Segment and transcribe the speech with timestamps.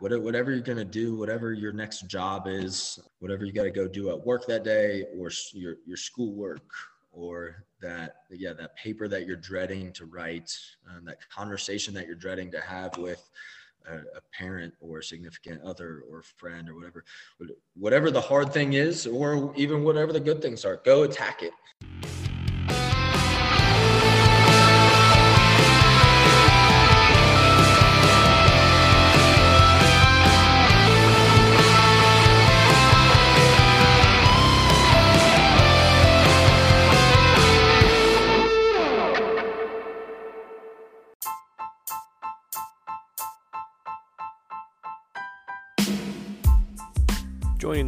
[0.00, 3.88] whatever you're going to do, whatever your next job is, whatever you got to go
[3.88, 6.70] do at work that day or your, your schoolwork
[7.12, 10.56] or that, yeah, that paper that you're dreading to write,
[10.90, 13.28] um, that conversation that you're dreading to have with
[13.88, 17.04] a, a parent or a significant other or friend or whatever,
[17.74, 21.52] whatever the hard thing is, or even whatever the good things are, go attack it.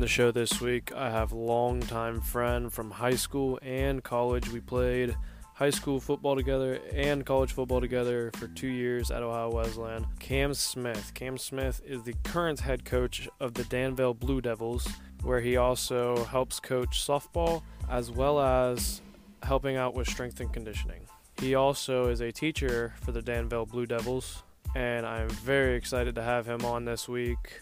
[0.09, 4.49] The show this week, I have a longtime friend from high school and college.
[4.49, 5.15] We played
[5.53, 10.07] high school football together and college football together for two years at Ohio Wesleyan.
[10.19, 11.13] Cam Smith.
[11.13, 14.89] Cam Smith is the current head coach of the Danville Blue Devils,
[15.25, 17.61] where he also helps coach softball
[17.91, 19.03] as well as
[19.43, 21.03] helping out with strength and conditioning.
[21.39, 24.43] He also is a teacher for the Danville Blue Devils,
[24.75, 27.61] and I'm very excited to have him on this week.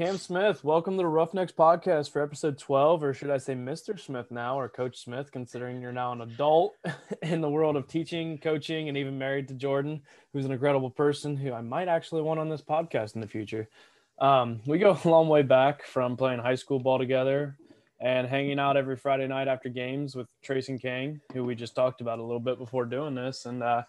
[0.00, 4.00] Cam Smith, welcome to the Roughnecks podcast for episode 12, or should I say Mr.
[4.00, 6.74] Smith now, or Coach Smith, considering you're now an adult
[7.22, 10.00] in the world of teaching, coaching, and even married to Jordan,
[10.32, 13.68] who's an incredible person who I might actually want on this podcast in the future.
[14.18, 17.58] Um, we go a long way back from playing high school ball together
[18.00, 21.74] and hanging out every Friday night after games with Trace and King, who we just
[21.74, 23.44] talked about a little bit before doing this.
[23.44, 23.82] And uh,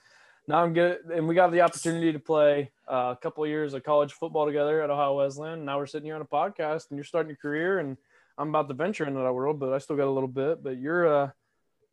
[0.52, 1.00] now I'm good.
[1.14, 4.46] And we got the opportunity to play uh, a couple of years of college football
[4.46, 5.64] together at Ohio Wesleyan.
[5.64, 7.96] Now we're sitting here on a podcast, and you're starting your career, and
[8.38, 10.62] I'm about to venture into that world, but I still got a little bit.
[10.62, 11.30] But you're uh,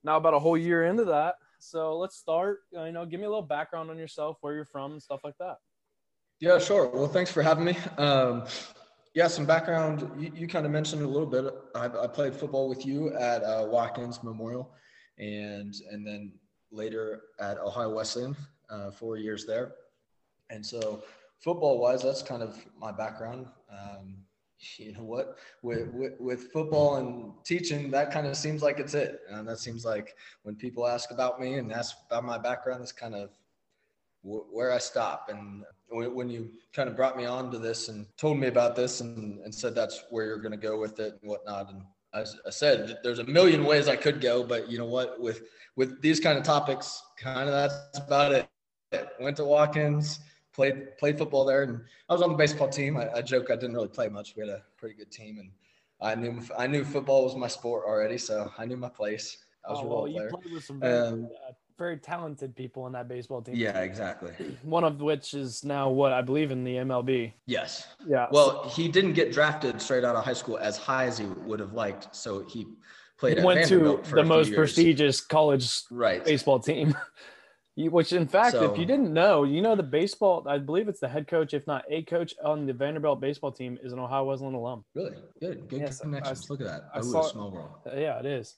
[0.03, 1.37] now about a whole year into that.
[1.61, 2.61] So let's start.
[2.77, 5.21] Uh, you know, give me a little background on yourself, where you're from, and stuff
[5.23, 5.59] like that.
[6.41, 6.89] Yeah, sure.
[6.89, 7.77] Well, thanks for having me.
[7.97, 8.45] Um,
[9.15, 10.11] yeah, some background.
[10.19, 11.55] You, you kind of mentioned a little bit.
[11.77, 14.75] I, I played football with you at uh, Watkins Memorial,
[15.17, 16.33] and and then
[16.71, 18.37] later at Ohio Wesleyan,
[18.71, 19.73] uh, four years there.
[20.51, 21.03] And so,
[21.39, 23.47] football wise, that's kind of my background.
[23.71, 24.17] Um,
[24.77, 25.37] you know what?
[25.63, 29.21] With, with, with football and teaching, that kind of seems like it's it.
[29.31, 32.93] And that seems like when people ask about me and ask about my background, that's
[32.93, 33.31] kind of
[34.23, 35.29] where I stop.
[35.31, 39.01] And when you kind of brought me on to this and told me about this
[39.01, 42.25] and, and said that's where you're going to go with it and whatnot, and I,
[42.47, 45.21] I said there's a million ways I could go, but you know what?
[45.21, 45.43] With
[45.77, 48.49] with these kind of topics, kind of that's about it.
[49.21, 50.21] Went to Watkins,
[50.53, 52.97] played played football there, and I was on the baseball team.
[52.97, 54.35] I, I joke I didn't really play much.
[54.37, 55.51] We had a pretty good team, and
[56.01, 59.39] I knew I knew football was my sport already, so I knew my place.
[59.67, 60.31] I was oh, a role well, player.
[60.31, 63.55] You played with some very, um, uh, very talented people in that baseball team.
[63.57, 64.33] Yeah, exactly.
[64.63, 67.33] One of which is now what I believe in the MLB.
[67.47, 67.87] Yes.
[68.07, 68.27] Yeah.
[68.31, 71.61] Well, he didn't get drafted straight out of high school as high as he would
[71.61, 72.67] have liked, so he
[73.19, 73.43] played.
[73.45, 76.25] went to the most prestigious college right.
[76.25, 76.97] baseball team.
[77.79, 80.45] Which, in fact, so, if you didn't know, you know the baseball.
[80.49, 83.79] I believe it's the head coach, if not a coach on the Vanderbilt baseball team,
[83.85, 84.85] is an Ohio Wesleyan alum.
[84.95, 86.47] Really good, good yes, connections.
[86.51, 86.89] I, Look at that.
[86.93, 87.71] I saw, small world.
[87.87, 88.57] Yeah, it is.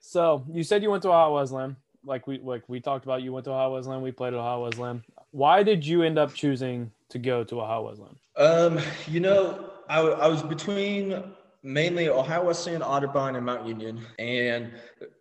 [0.00, 3.22] So you said you went to Ohio Wesleyan, like we like we talked about.
[3.22, 4.00] You went to Ohio Wesleyan.
[4.00, 5.04] We played at Ohio Wesleyan.
[5.32, 8.16] Why did you end up choosing to go to Ohio Wesleyan?
[8.36, 11.22] Um, you know, I, I was between
[11.62, 14.00] mainly Ohio Wesleyan, Otterbein, and Mount Union.
[14.18, 14.72] And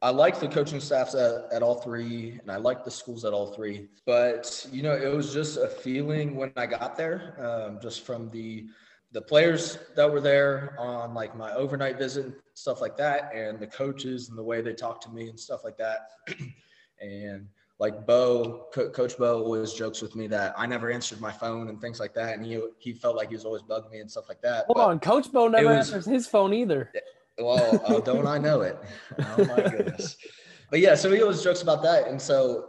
[0.02, 3.34] I like the coaching staffs at, at all three, and I like the schools at
[3.34, 3.88] all three.
[4.06, 8.30] But, you know, it was just a feeling when I got there, um, just from
[8.32, 8.68] the
[9.14, 13.60] the players that were there on like my overnight visit and stuff like that and
[13.60, 16.08] the coaches and the way they talked to me and stuff like that
[17.02, 17.46] and
[17.82, 21.68] like Bo, Co- Coach Bo always jokes with me that I never answered my phone
[21.68, 24.10] and things like that, and he he felt like he was always bugging me and
[24.10, 24.66] stuff like that.
[24.68, 26.92] Hold but on, Coach Bo never was, answers his phone either.
[27.40, 28.78] Well, uh, don't I know it?
[29.20, 30.16] Oh my goodness!
[30.70, 32.68] But yeah, so he always jokes about that, and so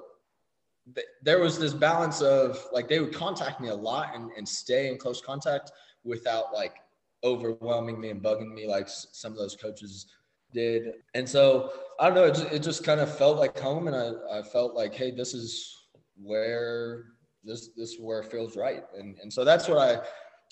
[0.95, 4.49] th- there was this balance of like they would contact me a lot and, and
[4.49, 5.73] stay in close contact
[6.05, 6.77] without like
[7.23, 10.07] overwhelming me and bugging me like some of those coaches
[10.53, 10.95] did.
[11.15, 13.87] And so I don't know, it just, it just kind of felt like home.
[13.87, 15.77] And I, I felt like, hey, this is
[16.17, 17.05] where
[17.45, 18.85] this this is where it feels right.
[18.99, 20.01] And and so that's what I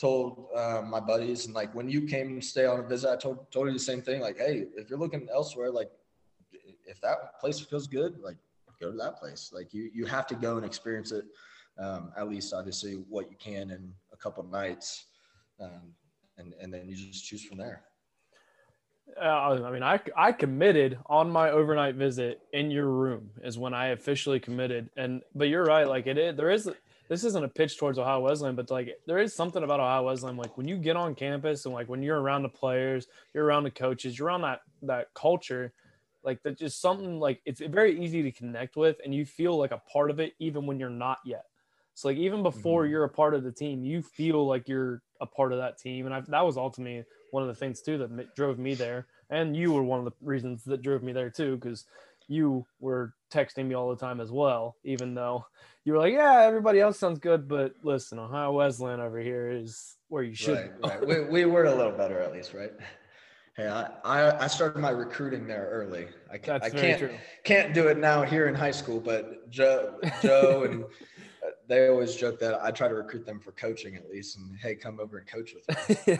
[0.00, 1.46] told uh, my buddies.
[1.46, 3.78] And like when you came to stay on a visit, I told told you the
[3.78, 4.20] same thing.
[4.20, 5.90] Like, hey, if you're looking elsewhere, like
[6.86, 8.36] if that place feels good, like
[8.80, 9.50] go to that place.
[9.52, 11.24] Like you you have to go and experience it.
[11.78, 15.06] Um, at least obviously what you can in a couple nights.
[15.60, 15.94] Um,
[16.36, 17.82] and, and then you just choose from there
[19.20, 23.74] Uh, I mean, I, I committed on my overnight visit in your room is when
[23.74, 24.90] I officially committed.
[24.96, 26.36] And but you're right, like it is.
[26.36, 26.68] There is
[27.08, 30.36] this isn't a pitch towards Ohio Wesleyan, but like there is something about Ohio Wesleyan.
[30.36, 33.64] Like when you get on campus and like when you're around the players, you're around
[33.64, 35.72] the coaches, you're around that that culture.
[36.22, 39.72] Like that, just something like it's very easy to connect with, and you feel like
[39.72, 41.46] a part of it even when you're not yet.
[41.94, 42.92] So like even before mm-hmm.
[42.92, 46.06] you're a part of the team, you feel like you're a part of that team,
[46.06, 49.06] and I, that was ultimately one of the things too that drove me there.
[49.30, 51.86] And you were one of the reasons that drove me there too, because
[52.28, 55.46] you were texting me all the time as well, even though
[55.84, 59.96] you were like, yeah, everybody else sounds good, but listen, Ohio Wesleyan over here is
[60.08, 60.72] where you should.
[60.82, 61.06] Right, right.
[61.06, 62.72] we, we were a little better at least, right?
[63.56, 66.06] Hey, I, I, started my recruiting there early.
[66.32, 67.14] I, That's I can't true.
[67.44, 72.14] can't do it now here in high school, but Joe Joe and uh, they always
[72.14, 75.18] joke that I try to recruit them for coaching at least, and hey, come over
[75.18, 76.18] and coach with me.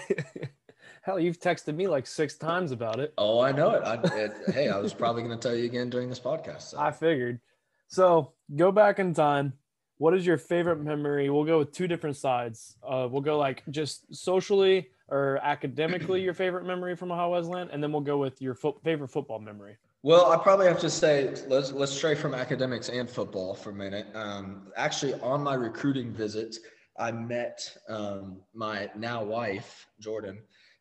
[1.03, 3.15] Hell, you've texted me like six times about it.
[3.17, 3.83] Oh, I know it.
[3.85, 6.63] I, it hey, I was probably going to tell you again during this podcast.
[6.63, 6.79] So.
[6.81, 7.41] I figured.
[7.89, 9.55] So go back in time.
[9.97, 11.31] What is your favorite memory?
[11.31, 12.77] We'll go with two different sides.
[12.87, 17.83] Uh, we'll go like just socially or academically your favorite memory from Ohio Wesleyan, and
[17.83, 19.77] then we'll go with your fo- favorite football memory.
[20.03, 23.75] Well, I probably have to say let's let's stray from academics and football for a
[23.75, 24.07] minute.
[24.15, 26.57] Um, actually, on my recruiting visit,
[26.99, 30.39] I met um, my now wife Jordan,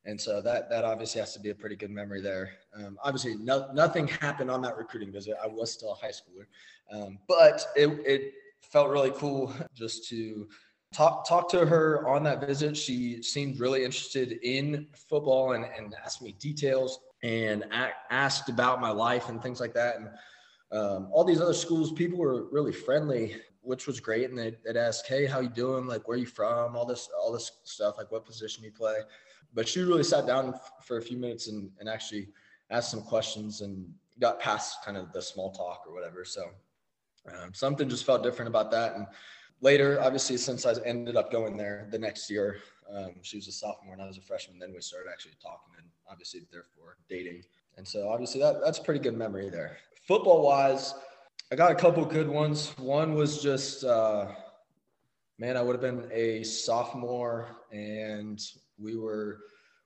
[0.10, 2.52] and so that that obviously has to be a pretty good memory there.
[2.76, 5.36] Um, obviously, no, nothing happened on that recruiting visit.
[5.42, 6.46] I was still a high schooler,
[6.92, 10.48] um, but it it felt really cool just to
[10.92, 12.76] talk talk to her on that visit.
[12.76, 17.66] She seemed really interested in football and, and asked me details and
[18.10, 19.98] asked about my life and things like that.
[19.98, 20.10] And
[20.72, 24.30] um, all these other schools, people were really friendly, which was great.
[24.30, 25.86] And they'd, they'd ask, "Hey, how you doing?
[25.86, 26.76] Like, where you from?
[26.76, 27.96] All this, all this stuff.
[27.98, 28.96] Like, what position you play?"
[29.54, 30.54] But she really sat down
[30.84, 32.30] for a few minutes and, and actually
[32.70, 36.26] asked some questions and got past kind of the small talk or whatever.
[36.26, 36.44] So
[37.28, 38.96] um, something just felt different about that.
[38.96, 39.08] And
[39.62, 42.58] later, obviously, since I ended up going there the next year,
[42.94, 44.60] um, she was a sophomore and I was a freshman.
[44.60, 47.44] Then we started actually talking and obviously, therefore, dating.
[47.78, 49.78] And so, obviously, that, that's a pretty good memory there.
[50.08, 50.94] Football wise,
[51.52, 52.74] I got a couple good ones.
[52.78, 54.28] One was just, uh,
[55.38, 58.40] man, I would have been a sophomore and
[58.82, 59.40] we were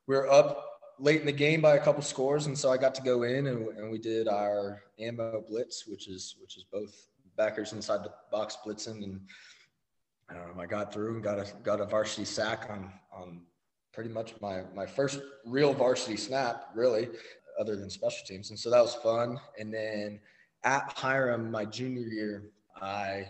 [0.08, 0.70] we were up
[1.00, 3.48] late in the game by a couple scores, and so I got to go in
[3.48, 8.14] and, and we did our ammo blitz, which is which is both backers inside the
[8.32, 9.20] box blitzing and
[10.30, 13.42] um, I got through and got a got a varsity sack on on
[13.94, 17.10] pretty much my my first real varsity snap, really,
[17.60, 19.40] other than special teams, and so that was fun.
[19.60, 20.20] And then
[20.64, 22.52] at Hiram, my junior year,
[22.82, 23.28] I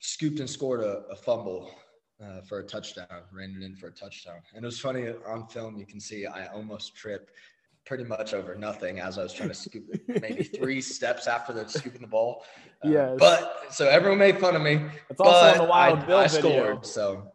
[0.00, 1.70] scooped and scored a, a fumble
[2.22, 4.40] uh, for a touchdown, ran it in for a touchdown.
[4.54, 7.32] And it was funny on film, you can see I almost tripped
[7.84, 11.52] pretty much over nothing as I was trying to scoop it, maybe three steps after
[11.54, 12.44] the scooping the ball.
[12.84, 13.16] Uh, yeah.
[13.18, 14.84] But so everyone made fun of me.
[15.08, 16.40] It's also on the Wild I, Bill I video.
[16.40, 16.86] scored.
[16.86, 17.32] So,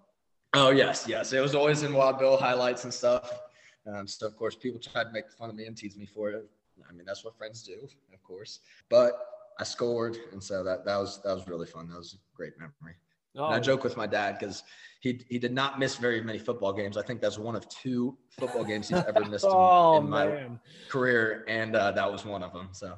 [0.54, 3.40] oh yes, yes, it was always in Wild Bill highlights and stuff.
[3.88, 6.30] Um, so of course, people tried to make fun of me and tease me for
[6.30, 6.48] it.
[6.88, 8.60] I mean, that's what friends do, of course.
[8.90, 9.14] But
[9.60, 11.90] I scored, and so that that was that was really fun.
[11.90, 12.96] That was a great memory.
[13.38, 13.46] Oh.
[13.46, 14.64] I joke with my dad because
[15.00, 16.98] he he did not miss very many football games.
[16.98, 20.50] I think that's one of two football games he's ever missed oh, in, in my
[20.90, 22.70] career, and uh, that was one of them.
[22.72, 22.96] So.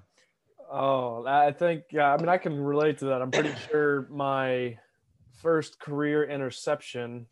[0.72, 2.14] Oh, I think yeah.
[2.14, 3.22] I mean, I can relate to that.
[3.22, 4.78] I'm pretty sure my
[5.42, 7.28] first career interception.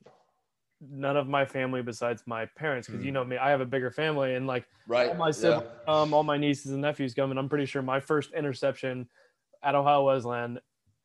[0.82, 3.06] None of my family besides my parents, because mm.
[3.06, 3.16] you hmm.
[3.16, 5.10] know me, I have a bigger family, and like right.
[5.10, 6.02] all my siblings, yeah.
[6.02, 9.08] um, all my nieces and nephews come, and I'm pretty sure my first interception
[9.64, 10.60] at Ohio Wesleyan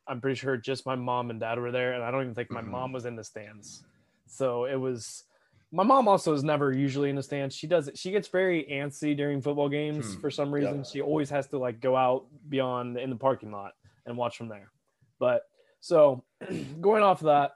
[0.09, 2.50] I'm pretty sure just my mom and dad were there, and I don't even think
[2.50, 2.71] my mm-hmm.
[2.71, 3.85] mom was in the stands.
[4.27, 5.25] So it was.
[5.71, 7.55] My mom also is never usually in the stands.
[7.55, 7.99] She does it.
[7.99, 10.21] She gets very antsy during football games hmm.
[10.21, 10.79] for some reason.
[10.79, 10.87] Yep.
[10.87, 13.73] She always has to like go out beyond in the parking lot
[14.07, 14.71] and watch from there.
[15.19, 15.43] But
[15.81, 16.25] so
[16.81, 17.53] going off of that,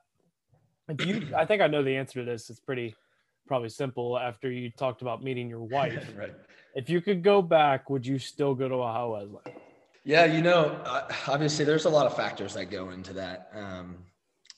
[0.88, 2.50] if you, I think I know the answer to this.
[2.50, 2.94] It's pretty
[3.46, 6.06] probably simple after you talked about meeting your wife.
[6.16, 6.34] right.
[6.74, 9.58] If you could go back, would you still go to Ohio Wesleyan?
[10.04, 10.80] Yeah, you know,
[11.28, 13.50] obviously there's a lot of factors that go into that.
[13.54, 13.98] Um,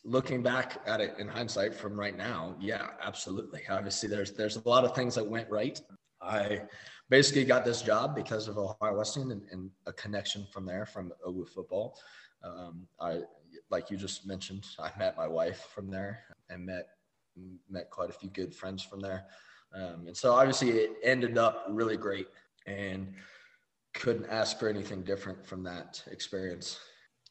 [0.04, 3.62] looking back at it in hindsight from right now, yeah, absolutely.
[3.68, 5.78] Obviously, there's there's a lot of things that went right.
[6.22, 6.62] I
[7.10, 11.12] basically got this job because of Ohio Wesleyan and, and a connection from there from
[11.26, 11.98] OWU football.
[12.42, 13.20] Um, I
[13.70, 16.86] like you just mentioned, I met my wife from there and met
[17.68, 19.26] met quite a few good friends from there.
[19.74, 22.28] Um, and so obviously it ended up really great.
[22.66, 23.14] And
[23.94, 26.78] couldn't ask for anything different from that experience.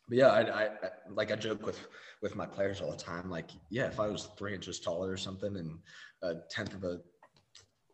[0.10, 0.70] But yeah, I, I,
[1.10, 1.79] like I joke with
[2.22, 3.29] with my players all the time.
[3.29, 5.77] Like, yeah, if I was three inches taller or something and
[6.22, 7.00] a tenth of a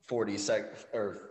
[0.08, 1.30] forty sec or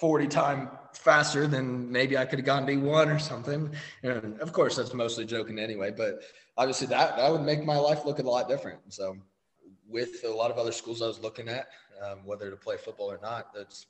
[0.00, 3.72] 40 time faster than maybe I could have gone D1 or something.
[4.02, 6.20] And of course, that's mostly joking anyway, but
[6.56, 8.80] obviously that, that would make my life look a lot different.
[8.92, 9.16] So
[9.88, 11.68] with a lot of other schools I was looking at,
[12.04, 13.86] um, whether to play football or not, that's,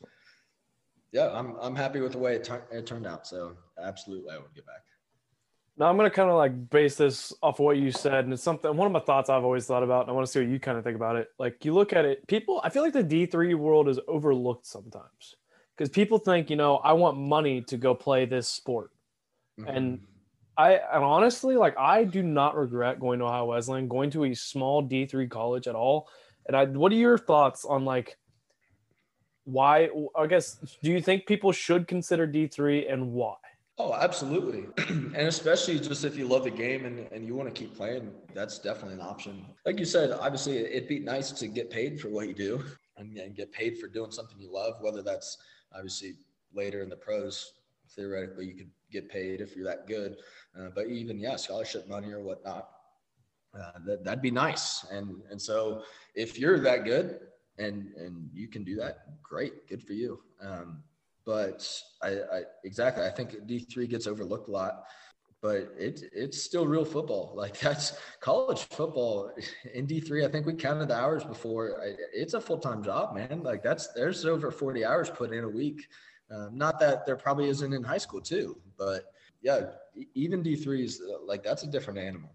[1.15, 3.25] yeah, I'm, I'm happy with the way it, tur- it turned out.
[3.25, 4.83] So absolutely, I would get back.
[5.77, 8.43] Now I'm gonna kind of like base this off of what you said, and it's
[8.43, 10.49] something one of my thoughts I've always thought about, and I want to see what
[10.49, 11.29] you kind of think about it.
[11.39, 15.37] Like you look at it, people, I feel like the D3 world is overlooked sometimes
[15.77, 18.91] because people think, you know, I want money to go play this sport,
[19.61, 19.69] mm-hmm.
[19.69, 20.01] and
[20.57, 24.35] I and honestly, like I do not regret going to Ohio Wesleyan, going to a
[24.35, 26.09] small D3 college at all.
[26.47, 28.17] And I, what are your thoughts on like
[29.45, 29.91] why?
[30.17, 33.37] I guess do you think people should consider D3 and why?
[33.77, 34.67] Oh, absolutely.
[34.89, 38.13] and especially just if you love the game and, and you want to keep playing,
[38.33, 39.45] that's definitely an option.
[39.67, 42.63] Like you said, obviously it'd be nice to get paid for what you do
[42.97, 45.39] and, and get paid for doing something you love, whether that's
[45.75, 46.15] obviously
[46.55, 47.53] later in the pros,
[47.91, 50.19] theoretically you could get paid if you're that good.
[50.57, 52.69] Uh, but even, yeah, scholarship money or whatnot,
[53.61, 54.85] uh, that, that'd be nice.
[54.93, 55.83] And, and so
[56.15, 57.19] if you're that good
[57.59, 60.21] and, and you can do that, great, good for you.
[60.43, 60.83] Um,
[61.27, 61.67] but
[62.03, 64.85] I, I exactly I think D three gets overlooked a lot,
[65.41, 67.33] but it's it's still real football.
[67.37, 69.31] Like that's college football
[69.73, 70.25] in D three.
[70.25, 71.81] I think we counted the hours before.
[72.13, 73.43] It's a full time job, man.
[73.43, 75.87] Like that's there's over forty hours put in a week.
[76.31, 79.71] Um, not that there probably isn't in high school too, but yeah,
[80.15, 82.34] even D three is like that's a different animal.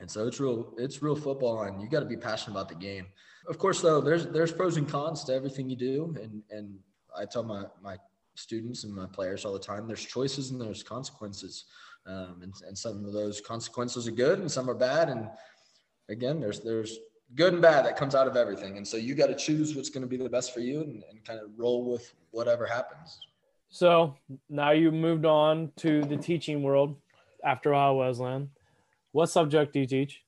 [0.00, 2.74] And so it's real, it's real football, and you got to be passionate about the
[2.74, 3.06] game.
[3.46, 6.78] Of course, though, there's there's pros and cons to everything you do, and and
[7.16, 7.96] I tell my my
[8.34, 9.86] students and my players all the time.
[9.86, 11.66] There's choices and there's consequences,
[12.06, 15.08] um, and, and some of those consequences are good and some are bad.
[15.08, 15.28] And
[16.08, 16.98] again, there's there's
[17.34, 18.76] good and bad that comes out of everything.
[18.76, 21.04] And so you got to choose what's going to be the best for you and,
[21.10, 23.20] and kind of roll with whatever happens.
[23.68, 24.16] So
[24.48, 26.96] now you moved on to the teaching world
[27.44, 28.50] after Ohio Wesleyan.
[29.12, 30.22] What subject do you teach?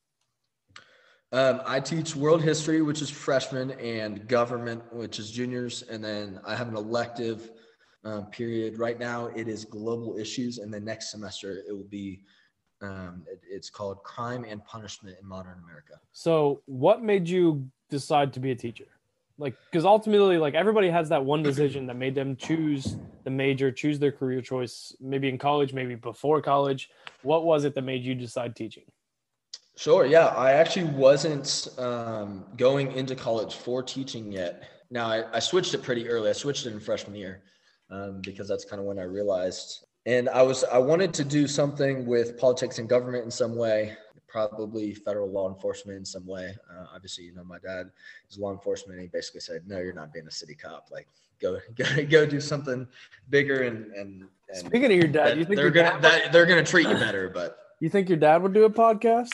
[1.32, 5.82] Um, I teach world history, which is freshmen, and government, which is juniors.
[5.82, 7.52] And then I have an elective
[8.04, 8.78] um, period.
[8.78, 12.22] Right now, it is global issues, and the next semester it will be.
[12.82, 16.00] Um, it, it's called crime and punishment in modern America.
[16.10, 18.88] So, what made you decide to be a teacher?
[19.42, 23.72] Like, because ultimately, like everybody has that one decision that made them choose the major,
[23.72, 26.90] choose their career choice, maybe in college, maybe before college.
[27.22, 28.84] What was it that made you decide teaching?
[29.76, 30.06] Sure.
[30.06, 34.62] Yeah, I actually wasn't um, going into college for teaching yet.
[34.92, 36.30] Now I, I switched it pretty early.
[36.30, 37.42] I switched it in freshman year
[37.90, 39.84] um, because that's kind of when I realized.
[40.06, 43.96] And I was I wanted to do something with politics and government in some way,
[44.32, 46.56] probably federal law enforcement in some way.
[46.70, 47.90] Uh, obviously, you know, my dad
[48.30, 48.98] is law enforcement.
[48.98, 50.88] And he basically said, "No, you're not being a city cop.
[50.90, 51.06] Like,
[51.40, 52.88] go go go do something
[53.28, 56.00] bigger." And and, and speaking of your dad, you think they're gonna
[56.32, 57.28] they're gonna treat you better?
[57.28, 59.30] But you think your dad would do a podcast?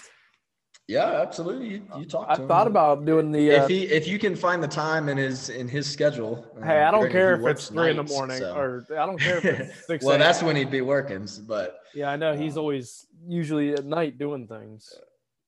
[0.88, 1.68] Yeah, absolutely.
[1.68, 2.28] You, you talk.
[2.30, 2.72] I thought him.
[2.72, 3.52] about doing the.
[3.52, 6.46] Uh, if he if you can find the time in his in his schedule.
[6.64, 8.54] Hey, I don't care if it's three nights, in the morning so.
[8.54, 10.02] or I don't care if it's six.
[10.02, 11.80] well, that's when he'd be working, but.
[11.94, 14.94] Yeah, I know he's um, always usually at night doing things.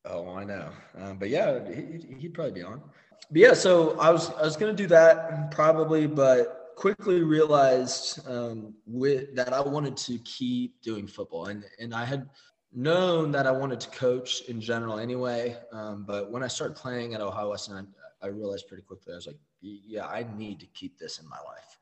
[0.04, 0.68] Oh, I know,
[0.98, 2.82] um, but yeah, he, he'd probably be on.
[3.30, 8.74] But yeah, so I was I was gonna do that probably, but quickly realized um,
[8.86, 12.28] with that I wanted to keep doing football, and and I had
[12.72, 15.56] known that I wanted to coach in general anyway.
[15.72, 17.88] Um, but when I started playing at Ohio Wesleyan,
[18.22, 21.28] I, I, realized pretty quickly I was like, yeah, I need to keep this in
[21.28, 21.78] my life.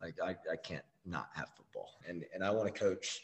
[0.00, 3.20] Like I, I can't not have football, and and I want to coach,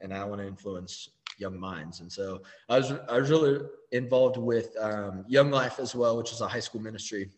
[0.00, 2.00] and I want to influence young minds.
[2.00, 3.60] And so I was I was really
[3.92, 7.30] involved with um, Young Life as well, which is a high school ministry.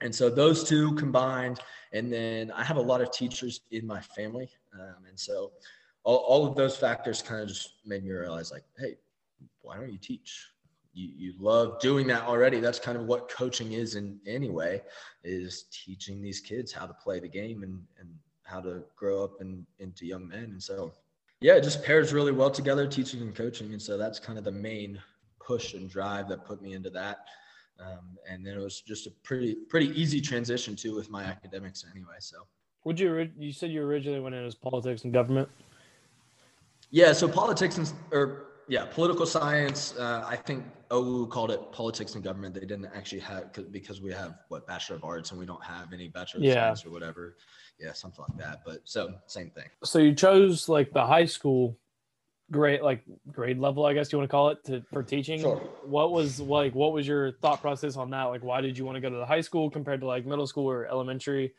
[0.00, 1.60] And so those two combined,
[1.92, 5.52] and then I have a lot of teachers in my family, um, and so
[6.04, 8.96] all, all of those factors kind of just made me realize like, hey,
[9.62, 10.48] why don't you teach?
[10.92, 12.60] You, you love doing that already.
[12.60, 14.82] That's kind of what coaching is in anyway,
[15.24, 18.08] is teaching these kids how to play the game and, and
[18.44, 20.44] how to grow up and into young men.
[20.44, 20.92] And so,
[21.40, 23.72] yeah, it just pairs really well together, teaching and coaching.
[23.72, 25.00] And so that's kind of the main
[25.40, 27.26] push and drive that put me into that.
[27.80, 31.84] Um, and then it was just a pretty pretty easy transition too with my academics
[31.90, 32.16] anyway.
[32.20, 32.46] So,
[32.84, 35.48] would you you said you originally went in as politics and government?
[36.94, 39.96] Yeah, so politics and or yeah, political science.
[39.98, 42.54] Uh, I think OU called it politics and government.
[42.54, 45.92] They didn't actually have because we have what bachelor of arts and we don't have
[45.92, 46.54] any bachelor of yeah.
[46.54, 47.36] science or whatever.
[47.80, 48.60] Yeah, something like that.
[48.64, 49.64] But so same thing.
[49.82, 51.76] So you chose like the high school
[52.52, 55.56] grade like grade level i guess you want to call it to for teaching sure.
[55.82, 58.94] what was like what was your thought process on that like why did you want
[58.94, 61.54] to go to the high school compared to like middle school or elementary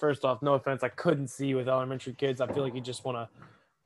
[0.00, 2.40] first off, no offense, I couldn't see with elementary kids.
[2.40, 3.28] I feel like you just want to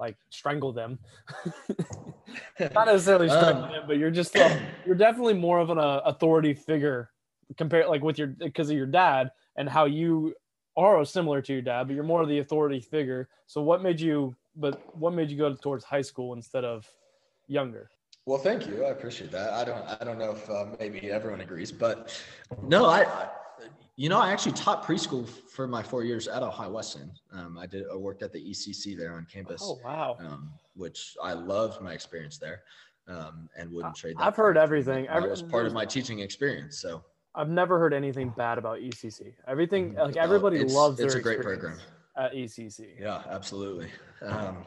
[0.05, 0.99] like strangle them.
[2.61, 4.57] Not necessarily strangle um, them, but you're just uh,
[4.87, 7.11] you're definitely more of an uh, authority figure
[7.57, 10.35] compared like with your because of your dad and how you
[10.77, 13.29] are similar to your dad, but you're more of the authority figure.
[13.47, 16.87] So what made you but what made you go towards high school instead of
[17.49, 17.91] younger?
[18.27, 18.85] Well, thank you.
[18.85, 19.53] I appreciate that.
[19.53, 22.21] I don't I don't know if uh, maybe everyone agrees, but
[22.63, 23.29] no, I, I
[23.97, 27.13] you know, I actually taught preschool for my four years at Ohio Wesleyan.
[27.33, 27.85] Um, I did.
[27.93, 29.61] I worked at the ECC there on campus.
[29.65, 30.17] Oh wow!
[30.19, 32.63] Um, which I loved my experience there,
[33.07, 34.17] um, and wouldn't trade.
[34.19, 35.07] That I've heard everything.
[35.07, 36.81] That was part of my teaching experience.
[36.81, 37.05] So
[37.37, 39.35] I've never heard anything bad about ECC.
[39.47, 40.01] Everything mm-hmm.
[40.01, 40.99] like everybody it's, loves.
[40.99, 41.79] It's a great program
[42.17, 43.01] at ECC.
[43.01, 43.91] Yeah, absolutely.
[44.23, 44.65] Um,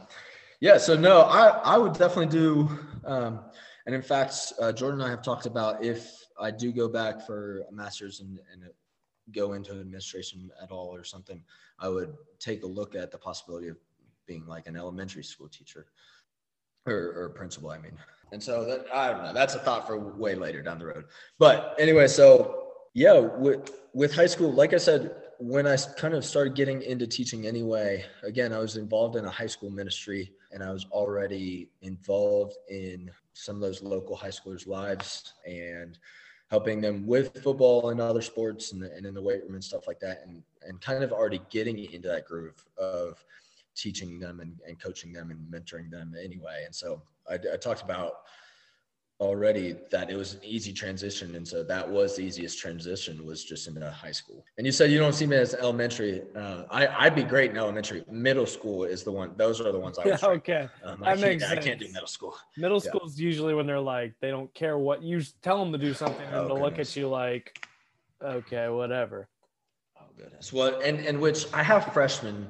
[0.61, 2.69] yeah, so no, I I would definitely do.
[3.03, 3.41] Um,
[3.85, 7.25] and in fact, uh, Jordan and I have talked about if I do go back
[7.25, 8.63] for a master's and, and
[9.33, 11.41] go into administration at all or something,
[11.79, 13.77] I would take a look at the possibility of
[14.25, 15.87] being like an elementary school teacher
[16.85, 17.97] or, or principal, I mean.
[18.31, 21.05] And so that I don't know, that's a thought for way later down the road.
[21.39, 26.25] But anyway, so yeah, with with high school, like I said, when I kind of
[26.25, 30.63] started getting into teaching anyway, again, I was involved in a high school ministry and
[30.63, 35.97] I was already involved in some of those local high schoolers' lives and
[36.49, 39.87] helping them with football and other sports and, and in the weight room and stuff
[39.87, 43.23] like that and and kind of already getting into that groove of
[43.75, 46.63] teaching them and, and coaching them and mentoring them anyway.
[46.65, 48.13] And so I, I talked about
[49.19, 53.43] already that it was an easy transition and so that was the easiest transition was
[53.43, 54.45] just into high school.
[54.57, 57.57] And you said you don't see me as elementary uh, I, i'd be great in
[57.57, 58.03] elementary.
[58.11, 60.69] Middle school is the one those are the ones i yeah, okay.
[60.83, 62.35] Um, that I, makes I can't do middle school.
[62.57, 62.89] Middle yeah.
[62.89, 65.93] school is usually when they're like they don't care what you tell them to do
[65.95, 67.59] something and oh, they'll look at you like
[68.23, 69.27] okay whatever.
[69.99, 70.53] Oh goodness.
[70.53, 72.47] Well and and which i have freshmen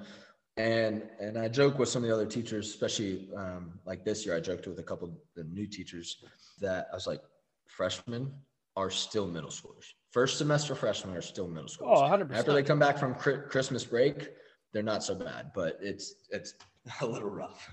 [0.58, 4.36] and and i joke with some of the other teachers especially um, like this year
[4.36, 6.18] i joked with a couple of the new teachers
[6.60, 7.22] that I was like,
[7.68, 8.32] freshmen
[8.76, 9.86] are still middle schoolers.
[10.12, 11.98] First semester freshmen are still middle schoolers.
[11.98, 12.34] Oh, 100%.
[12.34, 14.30] After they come back from Christmas break,
[14.74, 16.54] they're not so bad, but it's it's
[17.02, 17.70] a little rough.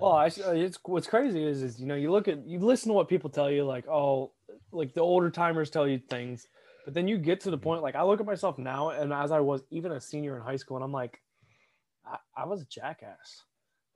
[0.00, 2.94] Well, I, it's what's crazy is is you know you look at you listen to
[2.94, 4.32] what people tell you like oh
[4.72, 6.48] like the older timers tell you things,
[6.84, 9.30] but then you get to the point like I look at myself now and as
[9.30, 11.20] I was even a senior in high school and I'm like
[12.10, 13.42] I, I was a jackass.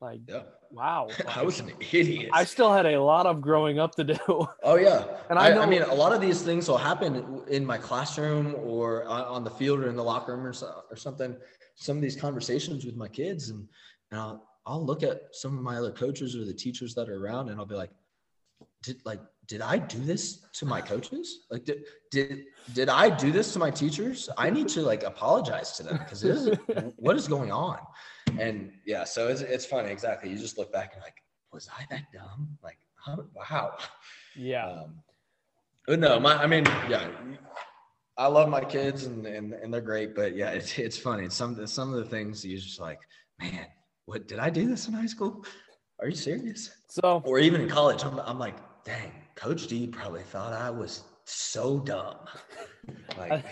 [0.00, 0.42] Like, yeah.
[0.70, 1.08] wow.
[1.18, 2.30] Like, I was an idiot.
[2.32, 4.18] I still had a lot of growing up to do.
[4.64, 5.04] Oh, yeah.
[5.30, 8.54] And I, I, I mean, a lot of these things will happen in my classroom
[8.58, 11.36] or on the field or in the locker room or, so, or something.
[11.76, 13.66] Some of these conversations with my kids, and,
[14.10, 17.24] and I'll, I'll look at some of my other coaches or the teachers that are
[17.24, 17.90] around, and I'll be like,
[18.82, 19.20] did like
[19.52, 21.40] did I do this to my coaches?
[21.50, 24.30] Like, did did did I do this to my teachers?
[24.38, 26.24] I need to like apologize to them because
[26.96, 27.78] what is going on?
[28.38, 29.90] And yeah, so it's it's funny.
[29.90, 30.30] Exactly.
[30.30, 31.18] You just look back and like,
[31.52, 32.56] was I that dumb?
[32.62, 32.78] Like,
[33.34, 33.76] wow.
[34.34, 34.70] Yeah.
[34.70, 35.02] Um,
[35.86, 37.06] but no, my I mean, yeah,
[38.16, 40.14] I love my kids and and, and they're great.
[40.14, 41.28] But yeah, it's it's funny.
[41.28, 43.00] Some some of the things you're just like,
[43.38, 43.66] man,
[44.06, 45.44] what did I do this in high school?
[46.00, 46.70] Are you serious?
[46.88, 51.04] So, or even in college, I'm, I'm like, dang, Coach D probably thought I was
[51.24, 52.16] so dumb.
[53.16, 53.44] Like,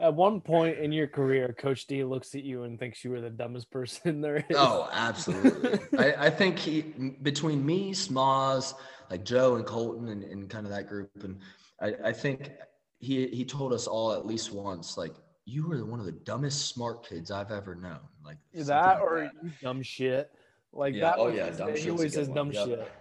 [0.00, 3.22] at one point in your career, Coach D looks at you and thinks you were
[3.22, 4.56] the dumbest person there is.
[4.56, 5.78] Oh, absolutely.
[5.98, 6.82] I, I, think he
[7.22, 8.74] between me, Smoz,
[9.10, 11.38] like Joe and Colton, and, and kind of that group, and
[11.80, 12.50] I, I think
[12.98, 15.14] he he told us all at least once, like
[15.46, 18.00] you were one of the dumbest smart kids I've ever known.
[18.24, 19.60] Like that, or that.
[19.62, 20.30] dumb shit.
[20.72, 21.00] Like yeah.
[21.02, 21.14] that.
[21.18, 21.84] Oh yeah, dumb shit.
[21.84, 22.66] He always says dumb yep.
[22.66, 22.92] shit.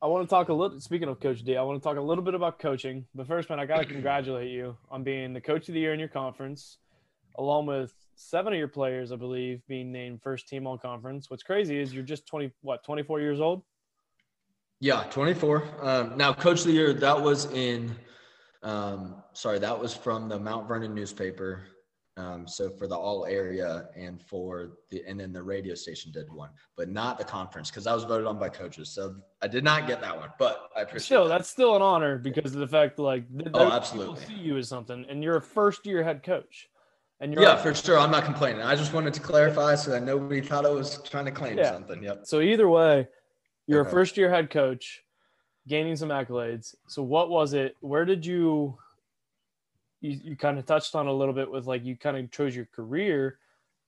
[0.00, 0.80] I want to talk a little.
[0.80, 3.04] Speaking of Coach D, I want to talk a little bit about coaching.
[3.16, 5.92] But first, man, I got to congratulate you on being the coach of the year
[5.92, 6.78] in your conference,
[7.36, 11.28] along with seven of your players, I believe, being named first team all conference.
[11.30, 13.64] What's crazy is you're just twenty, what, twenty four years old?
[14.78, 15.64] Yeah, twenty four.
[15.82, 17.96] Um, now, coach of the year, that was in.
[18.62, 21.64] Um, sorry, that was from the Mount Vernon newspaper.
[22.18, 26.28] Um, so for the all area and for the and then the radio station did
[26.32, 28.90] one, but not the conference because I was voted on by coaches.
[28.90, 31.04] So I did not get that one, but I appreciate.
[31.06, 31.38] Still, that.
[31.38, 35.06] that's still an honor because of the fact like oh absolutely see you as something,
[35.08, 36.68] and you're a first year head coach.
[37.20, 37.98] And you're yeah, for sure.
[37.98, 38.62] I'm not complaining.
[38.62, 41.72] I just wanted to clarify so that nobody thought I was trying to claim yeah.
[41.72, 42.02] something.
[42.02, 42.22] Yep.
[42.24, 43.08] So either way,
[43.66, 43.88] you're okay.
[43.88, 45.02] a first year head coach,
[45.68, 46.74] gaining some accolades.
[46.88, 47.76] So what was it?
[47.80, 48.76] Where did you
[50.00, 52.54] you, you kind of touched on a little bit with like you kind of chose
[52.54, 53.38] your career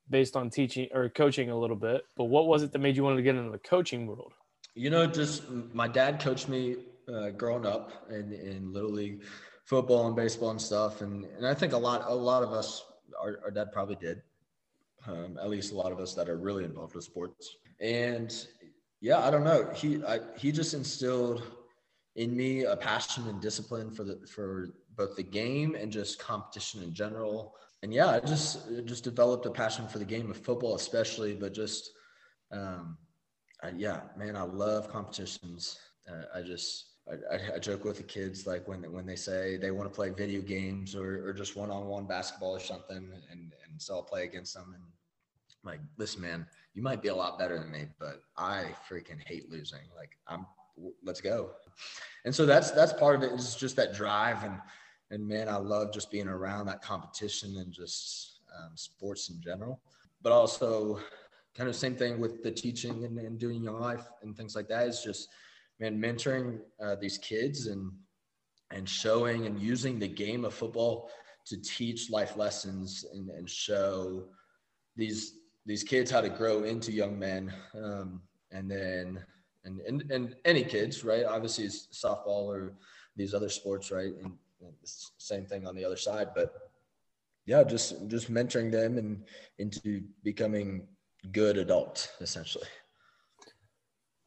[0.08, 3.04] based on teaching or coaching a little bit but what was it that made you
[3.04, 4.32] want to get into the coaching world
[4.74, 6.76] you know just my dad coached me
[7.12, 9.22] uh, growing up in, in little league
[9.64, 12.84] football and baseball and stuff and, and i think a lot a lot of us
[13.20, 14.22] our, our dad probably did
[15.06, 17.56] Um, at least a lot of us that are really involved with sports.
[17.80, 18.30] And
[19.00, 19.70] yeah, I don't know.
[19.74, 21.42] He I, he just instilled
[22.16, 26.82] in me a passion and discipline for the for both the game and just competition
[26.82, 27.54] in general.
[27.82, 31.54] And yeah, I just just developed a passion for the game of football, especially, but
[31.54, 31.90] just
[32.52, 32.98] um,
[33.62, 35.78] I, yeah, man, I love competitions.
[36.10, 39.70] Uh, I just I, I, joke with the kids like when when they say they
[39.70, 43.52] want to play video games or, or just one on one basketball or something, and
[43.64, 47.14] and so I'll play against them and I'm like, listen, man, you might be a
[47.14, 49.86] lot better than me, but I freaking hate losing.
[49.96, 50.46] Like I'm,
[51.02, 51.50] let's go.
[52.24, 54.58] And so that's that's part of it is just that drive and
[55.10, 59.80] and man, I love just being around that competition and just um, sports in general,
[60.22, 61.00] but also
[61.56, 64.68] kind of same thing with the teaching and, and doing young life and things like
[64.68, 64.86] that.
[64.86, 65.28] Is just
[65.78, 67.90] man mentoring uh, these kids and
[68.70, 71.10] and showing and using the game of football
[71.46, 74.24] to teach life lessons and, and show
[74.96, 77.52] these these kids how to grow into young men.
[77.74, 79.24] Um, and then
[79.64, 81.24] and, and and any kids right?
[81.24, 82.74] Obviously it's softball or
[83.16, 84.12] these other sports right?
[84.22, 84.36] And, and
[84.84, 86.52] same thing on the other side but
[87.46, 89.24] yeah just just mentoring them and
[89.58, 90.86] into becoming
[91.32, 92.66] good adults essentially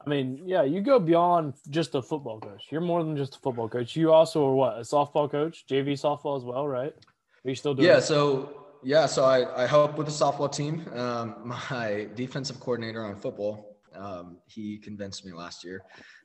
[0.06, 2.66] I mean, yeah, you go beyond just a football coach.
[2.70, 3.96] You're more than just a football coach.
[3.96, 4.76] You also are what?
[4.76, 6.92] A softball coach, JV softball as well, right?
[6.92, 10.86] Are you still doing Yeah, so yeah, so I, I help with the softball team.
[10.94, 15.82] Um, my defensive coordinator on football, um, he convinced me last year.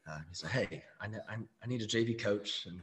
[0.09, 2.81] Uh, he said, "Hey, I, I, I need a JV coach," and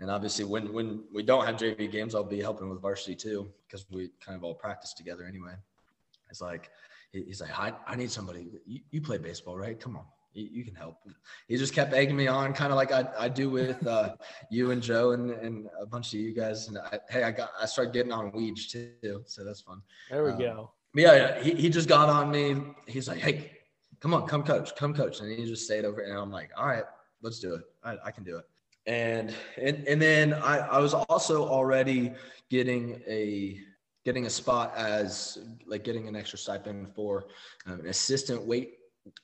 [0.00, 3.48] and obviously when when we don't have JV games, I'll be helping with varsity too
[3.66, 5.54] because we kind of all practice together anyway.
[6.30, 6.70] It's like
[7.12, 8.48] he's like, I, I need somebody.
[8.66, 9.78] You, you play baseball, right?
[9.78, 10.98] Come on, you, you, can help.
[11.48, 14.14] He just kept egging me on, kind of like I, I do with uh,
[14.50, 16.68] you and Joe and, and a bunch of you guys.
[16.68, 19.82] And I, hey, I got I started getting on Weege too, so that's fun.
[20.10, 20.70] There we um, go.
[20.94, 22.56] yeah, yeah, he, he just got on me.
[22.86, 23.52] He's like, hey,
[24.00, 26.00] come on, come coach, come coach, and he just stayed over.
[26.02, 26.84] And I'm like, all right,
[27.22, 27.62] let's do it.
[27.82, 28.44] I, I can do it.
[28.88, 32.14] And and and then I, I was also already
[32.50, 33.60] getting a
[34.04, 37.26] getting a spot as like getting an extra stipend for
[37.66, 38.78] um, an assistant weight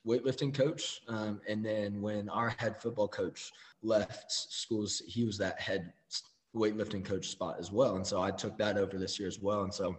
[0.07, 1.01] weightlifting coach.
[1.09, 3.51] Um, and then when our head football coach
[3.83, 5.95] left schools, he was that head
[6.55, 7.97] weightlifting coach spot as well.
[7.97, 9.63] And so I took that over this year as well.
[9.63, 9.97] And so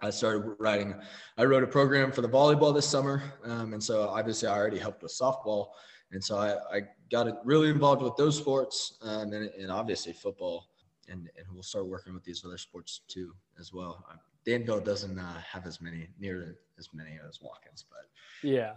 [0.00, 0.94] I started writing,
[1.36, 3.22] I wrote a program for the volleyball this summer.
[3.44, 5.68] Um, and so obviously I already helped with softball.
[6.12, 10.68] And so I, I got really involved with those sports um, and, and obviously football.
[11.08, 14.04] And, and we'll start working with these other sports too as well.
[14.44, 18.08] Danville doesn't uh, have as many near as many as Watkins, but
[18.48, 18.72] yeah,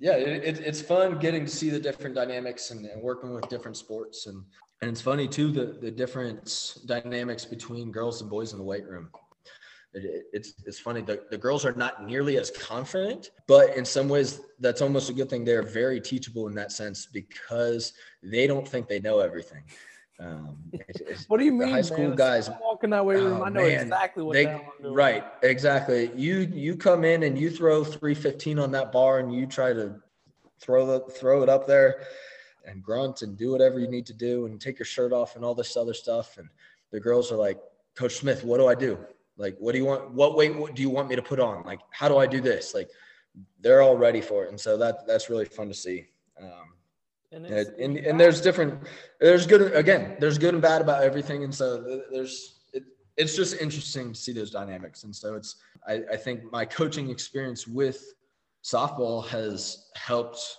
[0.00, 3.76] yeah, it, it's fun getting to see the different dynamics and, and, working with different
[3.76, 4.26] sports.
[4.26, 4.44] And,
[4.80, 8.86] and it's funny too, the, the different dynamics between girls and boys in the weight
[8.86, 9.10] room.
[9.94, 11.00] It, it, it's, it's funny.
[11.00, 15.12] The, the girls are not nearly as confident, but in some ways that's almost a
[15.12, 15.44] good thing.
[15.44, 19.64] They're very teachable in that sense because they don't think they know everything.
[20.20, 20.56] Um,
[21.28, 22.16] what do you mean, high school man?
[22.16, 23.40] guys walking that room?
[23.40, 23.82] Oh, I know man.
[23.82, 26.10] exactly what they, right, exactly.
[26.14, 29.72] You you come in and you throw three fifteen on that bar, and you try
[29.72, 29.94] to
[30.60, 32.02] throw the throw it up there,
[32.66, 35.44] and grunt and do whatever you need to do, and take your shirt off and
[35.44, 36.36] all this other stuff.
[36.36, 36.48] And
[36.90, 37.60] the girls are like,
[37.94, 38.98] Coach Smith, what do I do?
[39.38, 40.10] Like, what do you want?
[40.10, 41.64] What weight do you want me to put on?
[41.64, 42.74] Like, how do I do this?
[42.74, 42.90] Like,
[43.60, 46.06] they're all ready for it, and so that that's really fun to see.
[46.40, 46.74] Um,
[47.32, 48.82] and, and, and there's different
[49.20, 52.84] there's good again there's good and bad about everything and so there's it,
[53.18, 57.10] it's just interesting to see those dynamics and so it's I, I think my coaching
[57.10, 58.14] experience with
[58.64, 60.56] softball has helped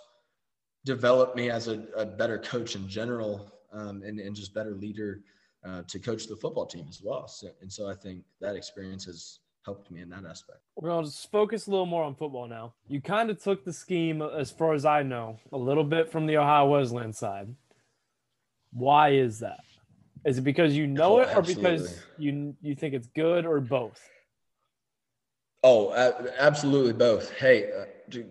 [0.85, 5.21] develop me as a, a better coach in general um, and, and just better leader
[5.65, 9.05] uh, to coach the football team as well so, and so i think that experience
[9.05, 10.59] has helped me in that aspect.
[10.75, 12.73] We're going to just focus a little more on football now.
[12.87, 16.25] You kind of took the scheme, as far as I know, a little bit from
[16.25, 17.53] the Ohio Wesleyan side.
[18.71, 19.59] Why is that?
[20.25, 23.59] Is it because you know oh, it, or because you you think it's good, or
[23.61, 23.99] both?
[25.63, 25.93] Oh,
[26.37, 27.31] absolutely both.
[27.31, 28.25] Hey, uh, do,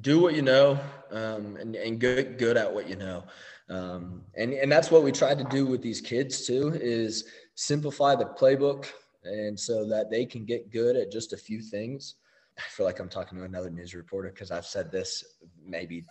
[0.00, 0.78] do, what you know,
[1.12, 3.24] um, and and good good at what you know,
[3.68, 6.72] um, and and that's what we tried to do with these kids too.
[6.74, 8.86] Is simplify the playbook
[9.24, 12.16] and so that they can get good at just a few things.
[12.58, 15.24] I feel like I'm talking to another news reporter because I've said this
[15.64, 16.04] maybe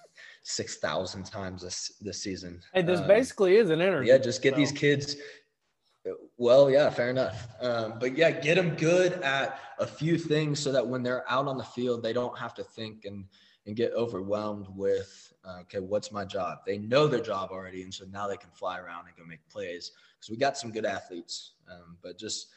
[0.43, 2.61] six thousand times this this season.
[2.73, 4.11] Hey, this um, basically is an interview.
[4.11, 4.57] Yeah, just get so.
[4.57, 5.17] these kids.
[6.37, 7.47] Well, yeah, fair enough.
[7.61, 11.47] Um, but yeah, get them good at a few things so that when they're out
[11.47, 13.25] on the field, they don't have to think and
[13.65, 16.59] and get overwhelmed with uh, okay, what's my job?
[16.65, 19.47] They know their job already, and so now they can fly around and go make
[19.49, 19.91] plays.
[20.17, 22.47] Because we got some good athletes, um, but just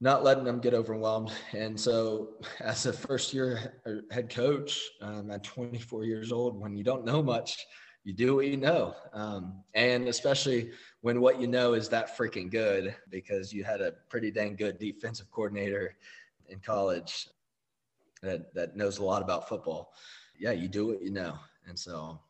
[0.00, 1.32] not letting them get overwhelmed.
[1.54, 6.84] And so, as a first year head coach um, at 24 years old, when you
[6.84, 7.66] don't know much,
[8.04, 8.94] you do what you know.
[9.12, 13.92] Um, and especially when what you know is that freaking good, because you had a
[14.08, 15.96] pretty dang good defensive coordinator
[16.48, 17.28] in college
[18.22, 19.92] that, that knows a lot about football.
[20.38, 21.38] Yeah, you do what you know.
[21.66, 22.20] And so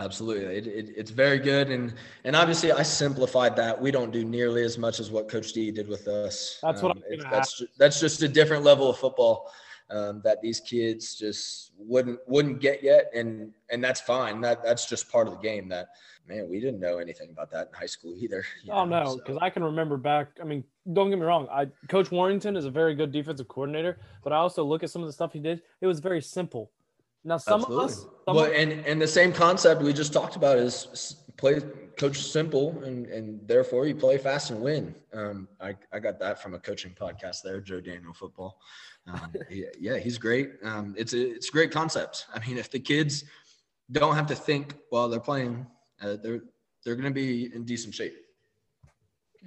[0.00, 3.80] Absolutely, it, it, it's very good, and and obviously I simplified that.
[3.80, 6.58] We don't do nearly as much as what Coach D did with us.
[6.62, 9.52] That's what um, that's just, that's just a different level of football
[9.90, 14.40] um, that these kids just wouldn't wouldn't get yet, and and that's fine.
[14.40, 15.68] That that's just part of the game.
[15.68, 15.88] That
[16.26, 18.44] man, we didn't know anything about that in high school either.
[18.70, 19.40] Oh know, no, because so.
[19.42, 20.28] I can remember back.
[20.40, 21.48] I mean, don't get me wrong.
[21.50, 25.02] I Coach Warrington is a very good defensive coordinator, but I also look at some
[25.02, 25.62] of the stuff he did.
[25.80, 26.70] It was very simple
[27.24, 27.84] now, some Absolutely.
[27.84, 28.06] of us.
[28.26, 31.60] Some well, and and the same concept we just talked about is play
[31.96, 34.94] coach simple, and and therefore you play fast and win.
[35.12, 38.58] Um, I I got that from a coaching podcast there, Joe Daniel Football.
[39.06, 40.52] Um, he, yeah, he's great.
[40.62, 42.26] Um, it's a it's a great concept.
[42.34, 43.24] I mean, if the kids
[43.92, 45.66] don't have to think while they're playing,
[46.00, 46.42] uh, they're
[46.84, 48.14] they're going to be in decent shape.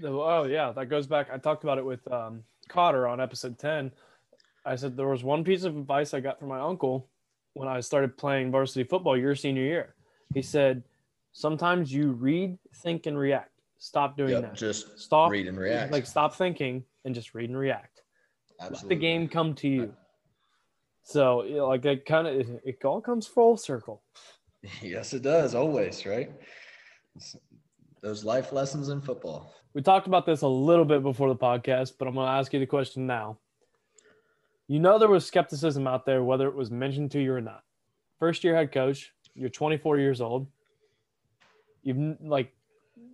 [0.03, 1.27] Oh yeah, that goes back.
[1.31, 3.91] I talked about it with um, Cotter on episode ten.
[4.65, 7.09] I said there was one piece of advice I got from my uncle
[7.53, 9.95] when I started playing varsity football your senior year.
[10.33, 10.83] He said,
[11.37, 13.51] sometimes you read, think, and react.
[13.77, 14.55] Stop doing yep, that.
[14.55, 15.91] Just stop read and react.
[15.91, 18.01] Like stop thinking and just read and react.
[18.59, 18.79] Absolutely.
[18.83, 19.93] Let the game come to you.
[21.03, 24.01] So you know, like it kind of it all comes full circle.
[24.81, 25.53] Yes, it does.
[25.53, 26.29] Always, right?
[27.15, 27.37] It's
[28.01, 29.53] those life lessons in football.
[29.73, 32.51] We talked about this a little bit before the podcast, but I'm going to ask
[32.51, 33.37] you the question now
[34.67, 37.63] you know there was skepticism out there whether it was mentioned to you or not.
[38.19, 40.47] First year head coach, you're 24 years old.
[41.87, 42.53] You've like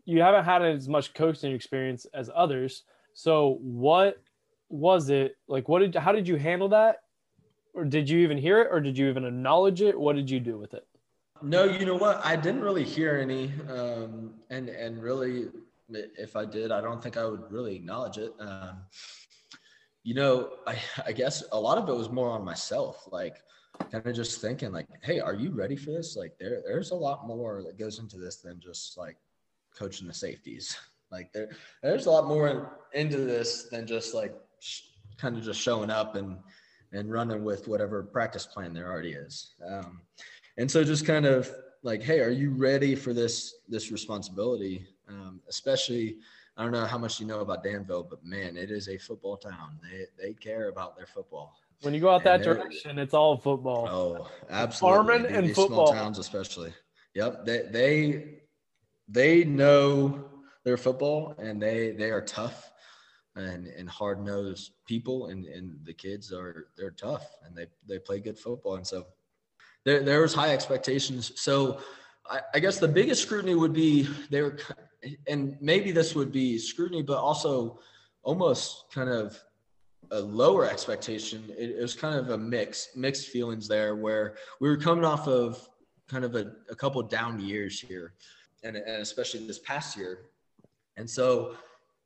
[0.04, 2.86] you haven't had as much coaching experience as others.
[3.14, 4.20] So what
[4.70, 5.70] was it like?
[5.70, 7.02] What did how did you handle that?
[7.76, 10.00] Or did you even hear it, or did you even acknowledge it?
[10.00, 10.88] What did you do with it?
[11.44, 12.20] No, you know what?
[12.26, 15.50] I didn't really hear any, um, and and really,
[15.90, 18.34] if I did, I don't think I would really acknowledge it.
[18.40, 18.78] Um,
[20.04, 23.38] you know, I, I guess a lot of it was more on myself, like
[23.92, 26.16] kind of just thinking like, Hey, are you ready for this?
[26.16, 29.18] Like there, there's a lot more that goes into this than just like
[29.78, 30.78] coaching the safeties.
[31.12, 31.50] Like there,
[31.84, 34.82] there's a lot more into this than just like sh-
[35.16, 36.40] kind of just showing up and,
[36.92, 39.54] and running with whatever practice plan there already is.
[39.64, 40.02] Um,
[40.58, 41.48] and so just kind of
[41.84, 44.88] like, Hey, are you ready for this, this responsibility?
[45.08, 46.18] Um, especially,
[46.58, 49.38] I don't know how much you know about Danville, but man, it is a football
[49.38, 49.80] town.
[49.84, 51.56] They they care about their football.
[51.84, 53.88] When you go out that direction, it's all football.
[53.88, 54.96] Oh, absolutely.
[54.96, 55.88] Farming and football.
[55.88, 56.74] Small towns, especially.
[57.14, 57.46] Yep.
[57.46, 58.40] They they
[59.08, 60.26] they know
[60.64, 62.72] their football, and they they are tough
[63.36, 68.00] and and hard nosed people, and and the kids are they're tough, and they they
[68.00, 69.06] play good football, and so
[69.84, 71.32] there there was high expectations.
[71.36, 71.80] So.
[72.26, 74.58] I, I guess the biggest scrutiny would be they were
[75.28, 77.80] and maybe this would be scrutiny, but also
[78.24, 79.38] almost kind of
[80.14, 81.44] a lower expectation.
[81.58, 85.28] It, it, was kind of a mix, mixed feelings there, where we were coming off
[85.28, 85.68] of
[86.08, 88.14] kind of a, a couple down years here,
[88.64, 90.20] and, and especially this past year,
[90.98, 91.56] and so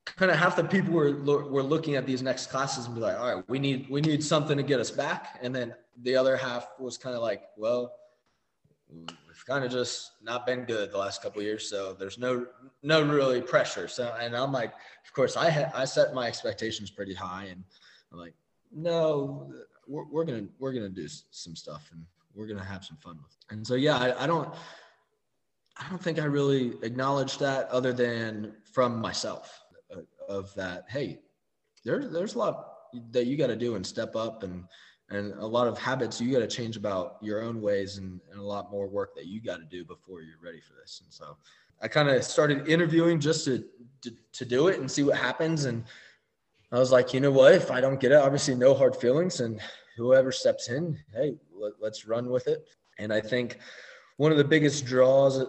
[0.05, 1.15] kind of half the people were
[1.49, 4.23] were looking at these next classes and be like, all right, we need we need
[4.23, 7.93] something to get us back, and then the other half was kind of like, well
[8.89, 11.69] we've kind of just not been good the last couple years.
[11.69, 12.45] So there's no
[12.83, 13.87] no really pressure.
[13.87, 14.73] So and I'm like,
[15.05, 17.63] of course, I ha- I set my expectations pretty high, and
[18.11, 18.33] I'm like,
[18.71, 19.51] no,
[19.87, 22.03] we're, we're gonna we're gonna do some stuff, and
[22.35, 23.31] we're gonna have some fun with.
[23.31, 23.53] It.
[23.53, 24.53] And so yeah, I, I don't
[25.77, 29.61] I don't think I really acknowledged that other than from myself
[29.95, 30.85] uh, of that.
[30.89, 31.19] Hey,
[31.83, 32.73] there's there's a lot
[33.11, 34.63] that you got to do and step up and
[35.09, 38.39] and a lot of habits you got to change about your own ways and, and,
[38.39, 41.13] a lot more work that you got to do before you're ready for this and
[41.13, 41.37] so
[41.81, 43.63] i kind of started interviewing just to,
[44.01, 45.83] to, to do it and see what happens and
[46.71, 49.39] i was like you know what if i don't get it obviously no hard feelings
[49.39, 49.59] and
[49.95, 52.67] whoever steps in hey let, let's run with it
[52.99, 53.59] and i think
[54.17, 55.45] one of the biggest draws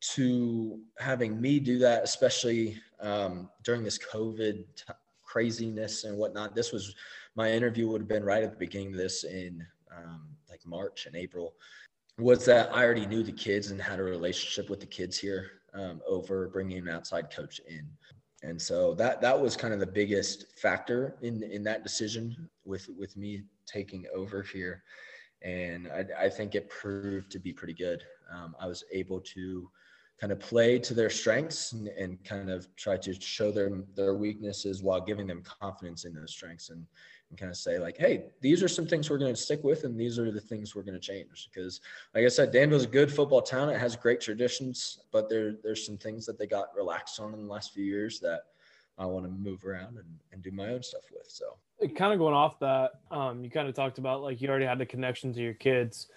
[0.00, 4.84] to having me do that especially um, during this covid t-
[5.24, 6.94] craziness and whatnot this was
[7.34, 11.06] my interview would have been right at the beginning of this in um, like March
[11.06, 11.54] and April,
[12.18, 15.50] was that I already knew the kids and had a relationship with the kids here
[15.74, 17.86] um, over bringing an outside coach in.
[18.46, 22.88] And so that that was kind of the biggest factor in in that decision with
[22.96, 24.84] with me taking over here,
[25.42, 28.04] and I, I think it proved to be pretty good.
[28.32, 29.68] Um, I was able to
[30.20, 34.14] kind of play to their strengths and, and kind of try to show them their
[34.14, 36.86] weaknesses while giving them confidence in those strengths and,
[37.30, 39.84] and kind of say like, hey, these are some things we're going to stick with,
[39.84, 41.48] and these are the things we're going to change.
[41.52, 41.80] Because,
[42.14, 43.68] like I said, Danville's a good football town.
[43.68, 47.46] It has great traditions, but there there's some things that they got relaxed on in
[47.46, 48.42] the last few years that
[48.98, 51.26] I want to move around and, and do my own stuff with.
[51.28, 51.56] So,
[51.96, 54.78] kind of going off that, um, you kind of talked about like you already had
[54.78, 56.08] the connection to your kids.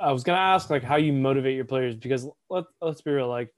[0.00, 3.28] I was gonna ask like how you motivate your players because let let's be real,
[3.28, 3.52] like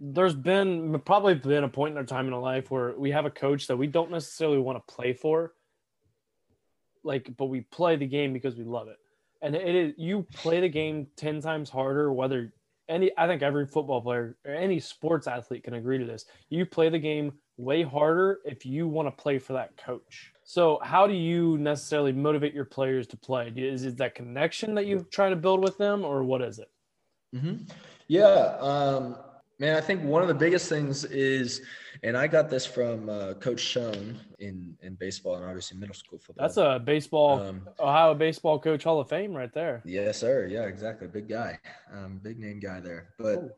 [0.00, 3.26] there's been probably been a point in our time in our life where we have
[3.26, 5.52] a coach that we don't necessarily want to play for,
[7.04, 8.96] like, but we play the game because we love it.
[9.42, 12.52] And it is you play the game ten times harder, whether
[12.88, 16.24] any I think every football player or any sports athlete can agree to this.
[16.48, 20.32] You play the game way harder if you want to play for that coach.
[20.44, 23.52] So, how do you necessarily motivate your players to play?
[23.54, 26.70] Is it that connection that you try to build with them, or what is it?
[27.34, 27.64] Mm-hmm.
[28.08, 29.16] Yeah, um,
[29.60, 31.60] man, I think one of the biggest things is,
[32.02, 36.18] and I got this from uh, Coach Schoen in in baseball and obviously middle school
[36.18, 36.42] football.
[36.42, 39.82] That's a baseball um, Ohio baseball coach Hall of Fame right there.
[39.84, 40.48] Yes, sir.
[40.50, 41.06] Yeah, exactly.
[41.06, 41.58] Big guy,
[41.92, 43.10] um, big name guy there.
[43.18, 43.50] But oh.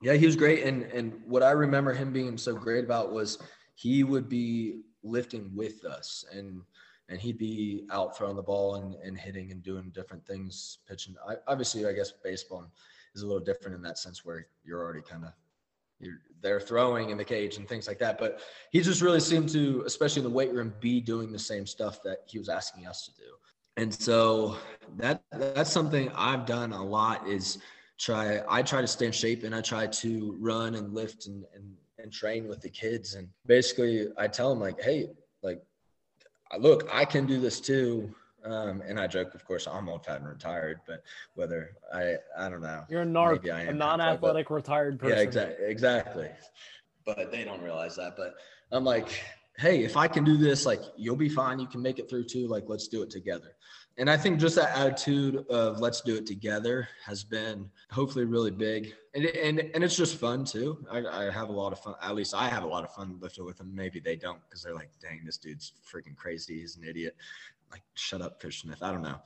[0.00, 0.62] yeah, he was great.
[0.62, 3.38] And and what I remember him being so great about was
[3.74, 6.62] he would be lifting with us and
[7.08, 11.14] and he'd be out throwing the ball and, and hitting and doing different things pitching
[11.26, 12.70] I, obviously i guess baseball
[13.14, 15.32] is a little different in that sense where you're already kind of
[16.42, 19.82] they're throwing in the cage and things like that but he just really seemed to
[19.86, 23.04] especially in the weight room be doing the same stuff that he was asking us
[23.04, 23.30] to do
[23.76, 24.56] and so
[24.96, 27.58] that that's something i've done a lot is
[27.98, 31.44] try i try to stay in shape and i try to run and lift and,
[31.54, 31.64] and
[32.02, 33.14] and train with the kids.
[33.14, 35.08] And basically, I tell them like, hey,
[35.42, 35.62] like,
[36.58, 38.14] look, I can do this too.
[38.44, 40.80] Um, and I joke, of course, I'm old, fat, and retired.
[40.86, 41.02] But
[41.34, 42.84] whether I, I don't know.
[42.88, 45.16] You're a narc, a non-athletic but, retired person.
[45.16, 46.28] Yeah, exactly, exactly.
[47.04, 48.16] But they don't realize that.
[48.16, 48.34] But
[48.72, 49.22] I'm like,
[49.58, 51.58] hey, if I can do this, like, you'll be fine.
[51.58, 52.46] You can make it through too.
[52.46, 53.54] Like, let's do it together
[54.00, 58.50] and I think just that attitude of let's do it together has been hopefully really
[58.50, 58.94] big.
[59.14, 60.84] And, and, and it's just fun too.
[60.90, 61.94] I, I have a lot of fun.
[62.02, 63.70] At least I have a lot of fun lifting with them.
[63.74, 66.60] Maybe they don't because they're like, dang, this dude's freaking crazy.
[66.60, 67.14] He's an idiot.
[67.70, 68.82] Like, shut up, Coach Smith.
[68.82, 69.20] I don't know.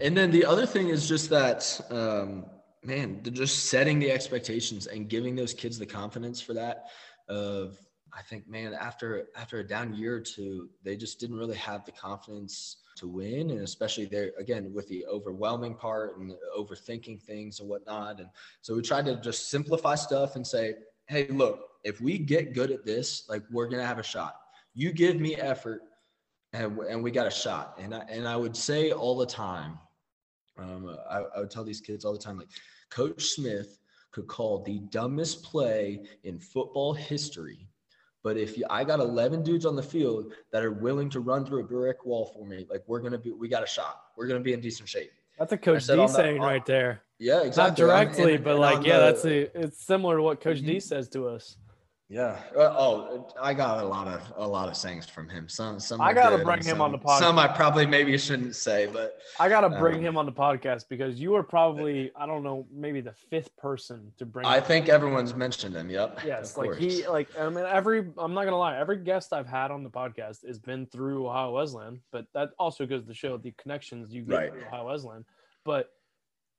[0.00, 2.46] And then the other thing is just that, um,
[2.82, 6.86] man, just setting the expectations and giving those kids the confidence for that
[7.28, 7.78] of,
[8.12, 11.84] I think, man, after after a down year or two, they just didn't really have
[11.84, 17.60] the confidence to win and especially there again with the overwhelming part and overthinking things
[17.60, 18.28] and whatnot and
[18.60, 20.74] so we tried to just simplify stuff and say
[21.06, 24.36] hey look if we get good at this like we're gonna have a shot
[24.74, 25.82] you give me effort
[26.52, 29.78] and, and we got a shot and I, and I would say all the time
[30.58, 32.48] um, I, I would tell these kids all the time like
[32.90, 33.78] coach smith
[34.10, 37.68] could call the dumbest play in football history
[38.22, 41.44] but if you, I got 11 dudes on the field that are willing to run
[41.44, 44.00] through a brick wall for me, like we're gonna be, we got a shot.
[44.16, 45.10] We're gonna be in decent shape.
[45.38, 47.02] That's a Coach D saying right there.
[47.18, 47.84] Yeah, exactly.
[47.84, 49.60] Not directly, and, but and like, yeah, the, that's a.
[49.60, 50.78] It's similar to what Coach D mm-hmm.
[50.78, 51.56] says to us.
[52.12, 52.36] Yeah.
[52.54, 55.48] Uh, oh, I got a lot of a lot of sayings from him.
[55.48, 57.20] Some some I gotta bring him some, on the podcast.
[57.20, 60.90] Some I probably maybe shouldn't say, but I gotta bring um, him on the podcast
[60.90, 64.44] because you are probably I don't know maybe the fifth person to bring.
[64.44, 65.88] I think everyone's mentioned him.
[65.88, 66.20] Yep.
[66.26, 69.70] Yes, like he like I mean every I'm not gonna lie every guest I've had
[69.70, 73.52] on the podcast has been through Ohio Wesleyan, but that also goes to show the
[73.52, 74.52] connections you get right.
[74.52, 75.24] through Ohio Wesleyan.
[75.64, 75.88] But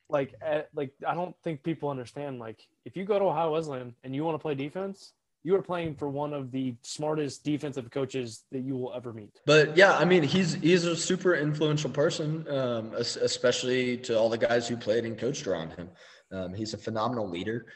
[0.09, 3.93] like at, like I don't think people understand like if you go to Ohio Wesleyan
[4.03, 7.91] and you want to play defense you are playing for one of the smartest defensive
[7.91, 9.29] coaches that you will ever meet.
[9.45, 14.37] But yeah, I mean, he's he's a super influential person, um, especially to all the
[14.37, 15.89] guys who played and coached around him.
[16.31, 17.67] Um, he's a phenomenal leader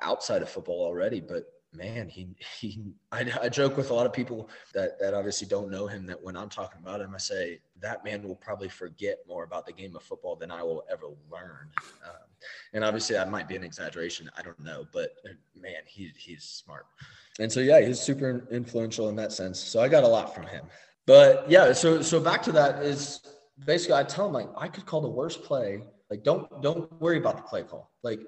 [0.00, 2.28] outside of football already, but man, he
[2.58, 2.82] he.
[3.12, 6.06] I, I joke with a lot of people that that obviously don't know him.
[6.06, 9.66] That when I'm talking about him, I say that man will probably forget more about
[9.66, 11.68] the game of football than I will ever learn.
[12.04, 12.28] Um,
[12.72, 14.30] and obviously, that might be an exaggeration.
[14.36, 16.86] I don't know, but uh, man, he he's smart.
[17.38, 19.58] And so yeah, he's super influential in that sense.
[19.58, 20.66] So I got a lot from him.
[21.06, 23.20] But yeah, so so back to that is
[23.64, 25.82] basically I tell him like I could call the worst play.
[26.10, 27.90] Like don't don't worry about the play call.
[28.02, 28.20] Like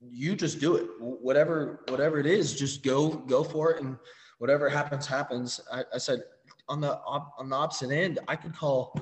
[0.00, 0.86] you just do it.
[1.00, 3.96] Whatever whatever it is, just go go for it, and
[4.38, 5.60] whatever happens happens.
[5.72, 6.22] I, I said
[6.68, 8.98] on the on the opposite end, I could call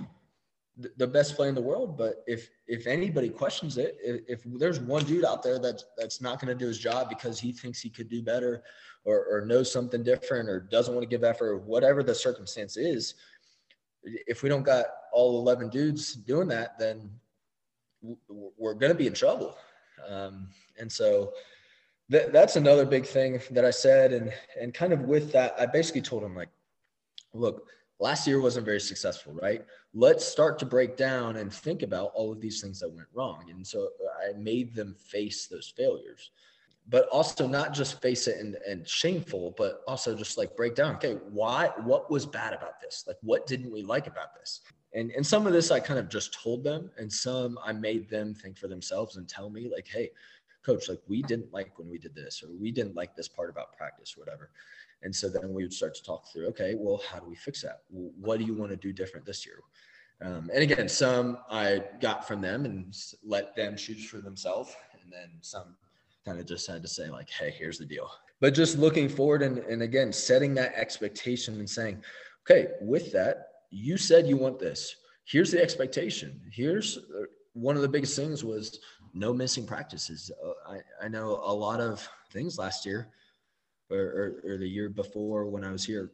[0.99, 4.78] the best play in the world, but if if anybody questions it, if, if there's
[4.78, 7.80] one dude out there that's that's not going to do his job because he thinks
[7.80, 8.62] he could do better,
[9.05, 12.76] or, or knows something different, or doesn't want to give effort, or whatever the circumstance
[12.76, 13.14] is,
[14.05, 17.11] if we don't got all 11 dudes doing that, then
[18.28, 19.57] we're going to be in trouble
[20.09, 21.32] Um, and so
[22.11, 24.12] th- that's another big thing that I said.
[24.12, 26.49] And, and kind of with that, I basically told him like,
[27.32, 27.68] look,
[27.99, 29.64] last year wasn't very successful, right?
[29.94, 33.44] Let's start to break down and think about all of these things that went wrong.
[33.51, 33.88] And so
[34.28, 36.30] I made them face those failures,
[36.88, 40.97] but also not just face it and, and shameful, but also just like break down,
[40.97, 43.05] okay, why, what was bad about this?
[43.07, 44.61] Like, what didn't we like about this?
[44.95, 48.09] And, and some of this I kind of just told them, and some I made
[48.09, 50.11] them think for themselves and tell me, like, hey,
[50.64, 53.51] coach, like we didn't like when we did this, or we didn't like this part
[53.51, 54.51] about practice, or whatever.
[55.03, 57.62] And so then we would start to talk through, okay, well, how do we fix
[57.62, 57.82] that?
[57.91, 59.61] What do you want to do different this year?
[60.22, 64.74] Um, and again, some I got from them and let them choose for themselves.
[65.03, 65.76] And then some
[66.24, 68.11] kind of just had to say, like, hey, here's the deal.
[68.41, 72.03] But just looking forward and, and again, setting that expectation and saying,
[72.45, 74.96] okay, with that, you said you want this.
[75.24, 76.40] Here's the expectation.
[76.52, 78.78] Here's uh, one of the biggest things was
[79.14, 80.30] no missing practices.
[80.44, 83.08] Uh, I, I know a lot of things last year
[83.90, 83.98] or,
[84.44, 86.12] or, or the year before when I was here,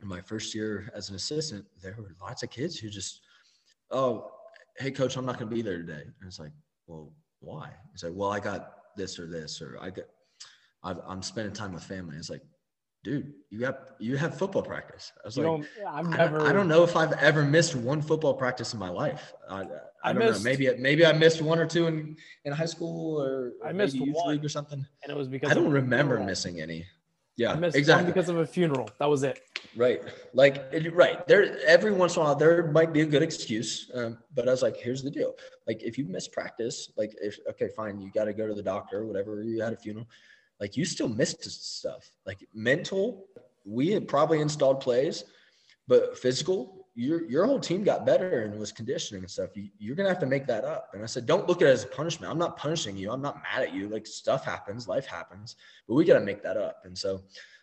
[0.00, 3.20] my first year as an assistant, there were lots of kids who just,
[3.90, 4.30] oh,
[4.78, 6.02] hey, coach, I'm not going to be there today.
[6.02, 6.52] And it's like,
[6.86, 7.70] well, why?
[7.92, 10.04] It's like, well, I got this or this, or I got,
[10.84, 12.16] I'm spending time with family.
[12.16, 12.42] It's like,
[13.08, 15.12] dude, you got you have football practice.
[15.24, 18.02] I was you like, I've never, I, I, don't know if I've ever missed one
[18.02, 19.32] football practice in my life.
[19.48, 19.66] I, I,
[20.04, 20.50] I don't missed, know.
[20.50, 23.96] Maybe maybe I missed one or two in, in high school or, or I missed
[23.96, 24.84] youth one, league or something.
[25.02, 26.84] And it was because I don't remember missing any.
[27.36, 28.12] Yeah, I missed exactly.
[28.12, 28.90] because of a funeral.
[28.98, 29.40] That was it.
[29.76, 30.02] Right.
[30.34, 31.24] Like, right.
[31.28, 33.92] There, every once in a while, there might be a good excuse.
[33.94, 35.34] Um, but I was like, here's the deal.
[35.64, 38.62] Like, if you miss practice, like, if, okay, fine, you got to go to the
[38.62, 40.08] doctor, or whatever, you had a funeral,
[40.60, 42.10] like, you still missed stuff.
[42.26, 43.26] Like, mental,
[43.64, 45.24] we had probably installed plays,
[45.86, 49.50] but physical, your, your whole team got better and was conditioning and stuff.
[49.54, 50.90] You, you're going to have to make that up.
[50.94, 52.32] And I said, don't look at it as a punishment.
[52.32, 53.12] I'm not punishing you.
[53.12, 53.88] I'm not mad at you.
[53.88, 55.56] Like, stuff happens, life happens,
[55.86, 56.82] but we got to make that up.
[56.84, 57.22] And so,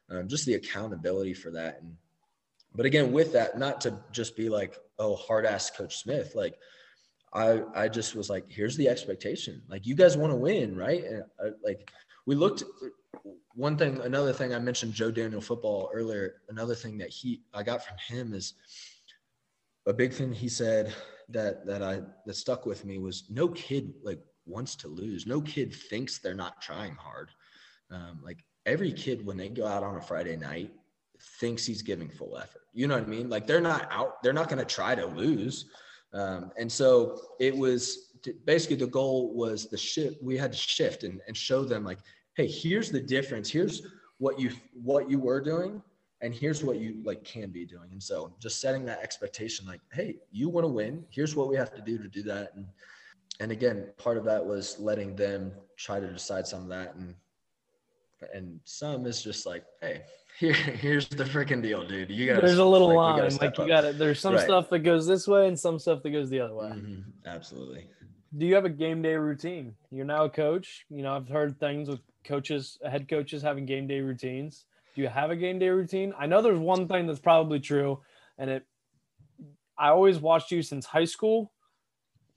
[0.10, 1.82] um, just the accountability for that.
[1.82, 1.96] And,
[2.76, 6.34] but again, with that, not to just be like, oh, hard ass Coach Smith.
[6.36, 6.58] Like,
[7.34, 9.62] I I just was like, here's the expectation.
[9.68, 11.04] Like, you guys want to win, right?
[11.04, 11.92] And I, uh, like,
[12.26, 12.64] we looked.
[13.54, 16.42] One thing, another thing I mentioned Joe Daniel football earlier.
[16.50, 18.54] Another thing that he I got from him is
[19.86, 20.94] a big thing he said
[21.30, 25.26] that that I that stuck with me was no kid like wants to lose.
[25.26, 27.32] No kid thinks they're not trying hard.
[27.92, 30.72] Um, like every kid when they go out on a Friday night
[31.40, 32.62] thinks he's giving full effort.
[32.74, 33.30] You know what I mean?
[33.30, 35.66] Like they're not out, they're not going to try to lose.
[36.14, 38.05] Um, and so it was
[38.46, 40.22] basically the goal was the shift.
[40.22, 42.00] We had to shift and, and show them like,
[42.36, 43.50] hey, here's the difference.
[43.50, 43.82] Here's
[44.18, 45.82] what you what you were doing,
[46.22, 47.90] and here's what you like can be doing.
[47.92, 51.06] And so just setting that expectation, like, hey, you want to win.
[51.10, 52.54] Here's what we have to do to do that.
[52.56, 52.66] And
[53.40, 57.16] and again, part of that was letting them try to decide some of that and
[58.34, 60.02] and some is just like, hey,
[60.40, 62.10] here, here's the freaking deal, dude.
[62.10, 63.98] You got there's a little like, line, like you got it.
[63.98, 64.44] There's some right.
[64.44, 66.68] stuff that goes this way and some stuff that goes the other way.
[66.68, 67.02] Mm-hmm.
[67.26, 67.88] Absolutely.
[68.38, 69.76] Do you have a game day routine?
[69.92, 70.86] You're now a coach.
[70.90, 74.66] You know, I've heard things with coaches, head coaches having game day routines.
[74.96, 76.14] Do you have a game day routine?
[76.18, 78.02] I know there's one thing that's probably true,
[78.38, 78.66] and it.
[79.78, 81.52] I always watched you since high school,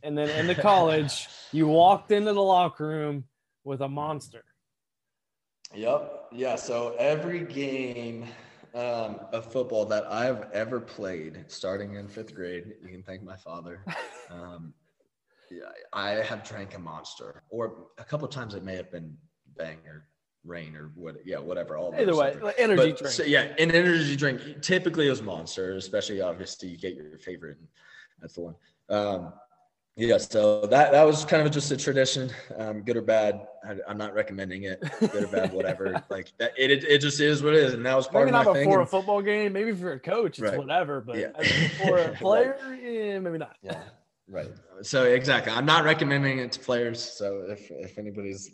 [0.03, 3.25] and then in the college, you walked into the locker room
[3.65, 4.45] with a monster
[5.75, 6.29] Yep.
[6.33, 6.57] Yeah.
[6.57, 8.25] So every game
[8.75, 13.37] um, of football that I've ever played, starting in fifth grade, you can thank my
[13.37, 13.85] father.
[14.31, 14.75] Um,
[15.93, 19.17] I have drank a monster, or a couple times it may have been
[19.57, 20.07] bang or
[20.45, 21.77] rain or what, yeah, whatever.
[21.77, 23.15] All either way, like energy but, drink.
[23.15, 24.63] So, yeah, an energy drink.
[24.63, 27.59] Typically, it was Monster, especially obviously you get your favorite.
[28.21, 28.55] That's the one.
[28.89, 29.33] Um,
[29.99, 33.49] yeah, so that that was kind of just a tradition, um, good or bad.
[33.69, 36.05] I, am not recommending it, good or bad, whatever.
[36.09, 38.37] like that, it, it, it just is what it is, and that was part maybe
[38.37, 38.55] of my thing.
[38.55, 40.57] Maybe not before a football game, maybe for a coach, it's right.
[40.57, 41.01] whatever.
[41.01, 41.85] But yeah.
[41.85, 43.57] for a player, yeah, maybe not.
[43.61, 43.81] Yeah,
[44.29, 44.51] right.
[44.83, 47.03] So exactly, I'm not recommending it to players.
[47.03, 48.51] So if if anybody's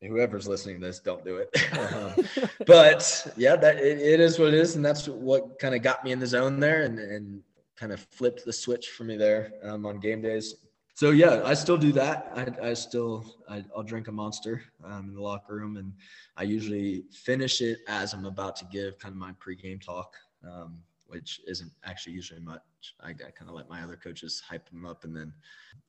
[0.00, 1.54] whoever's listening to this, don't do it.
[1.92, 5.82] um, but yeah, that it, it is what it is, and that's what kind of
[5.82, 7.42] got me in the zone there, and and
[7.76, 10.56] kind of flipped the switch for me there um, on game days
[11.00, 12.30] so yeah, I still do that.
[12.36, 15.94] I, I still I, will drink a monster um, in the locker room, and
[16.36, 20.14] I usually finish it as I'm about to give kind of my pregame talk,
[20.46, 20.78] um,
[21.10, 22.62] which isn't actually usually much.
[23.00, 25.32] I, I kind of let my other coaches hype them up, and then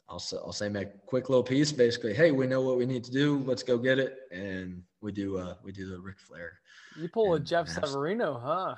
[0.10, 3.12] I'll I'll say my quick little piece, basically, hey, we know what we need to
[3.12, 3.40] do.
[3.46, 6.60] Let's go get it, and we do uh we do the Ric Flair.
[6.98, 8.76] You pull a Jeff Severino, huh?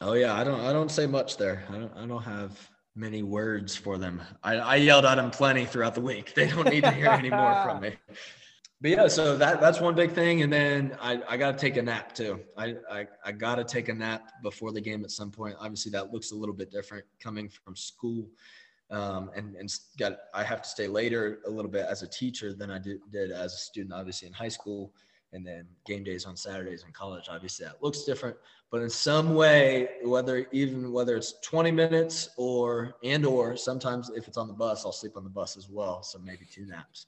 [0.00, 1.64] Oh yeah, I don't I don't say much there.
[1.70, 4.22] I don't I don't have many words for them.
[4.42, 6.34] I, I yelled at them plenty throughout the week.
[6.34, 7.96] They don't need to hear any more from me.
[8.80, 11.76] but yeah, so that that's one big thing, and then I, I got to take
[11.76, 12.40] a nap too.
[12.56, 15.56] I I, I got to take a nap before the game at some point.
[15.58, 18.28] Obviously, that looks a little bit different coming from school,
[18.90, 22.52] um, and and got I have to stay later a little bit as a teacher
[22.52, 24.92] than I did, did as a student, obviously in high school,
[25.36, 27.26] and then game days on Saturdays in college.
[27.30, 28.36] Obviously, that looks different,
[28.72, 34.26] but in some way, whether even whether it's 20 minutes or and or sometimes if
[34.26, 36.02] it's on the bus, I'll sleep on the bus as well.
[36.02, 37.06] So maybe two naps.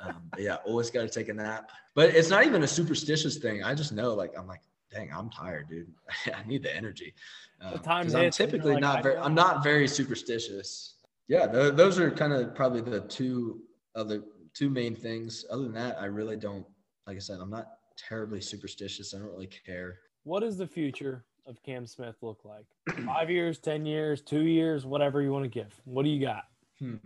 [0.00, 1.70] Um, but yeah, always got to take a nap.
[1.94, 3.62] But it's not even a superstitious thing.
[3.62, 5.92] I just know, like, I'm like, dang, I'm tired, dude.
[6.34, 7.14] I need the energy.
[7.60, 9.16] Um, the I'm typically like, not very.
[9.16, 10.94] I'm not very superstitious.
[11.28, 13.60] Yeah, th- those are kind of probably the two
[13.94, 14.22] other
[14.54, 15.44] two main things.
[15.50, 16.66] Other than that, I really don't.
[17.06, 19.14] Like I said, I'm not terribly superstitious.
[19.14, 19.98] I don't really care.
[20.24, 22.66] What does the future of Cam Smith look like?
[23.06, 25.80] Five years, ten years, two years, whatever you want to give.
[25.84, 26.44] What do you got?
[26.78, 26.96] Hmm.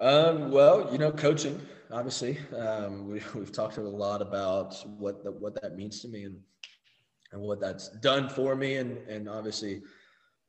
[0.00, 5.30] Um, well, you know, coaching, obviously, um, we, we've talked a lot about what the,
[5.30, 6.36] what that means to me and,
[7.32, 9.82] and what that's done for me and, and obviously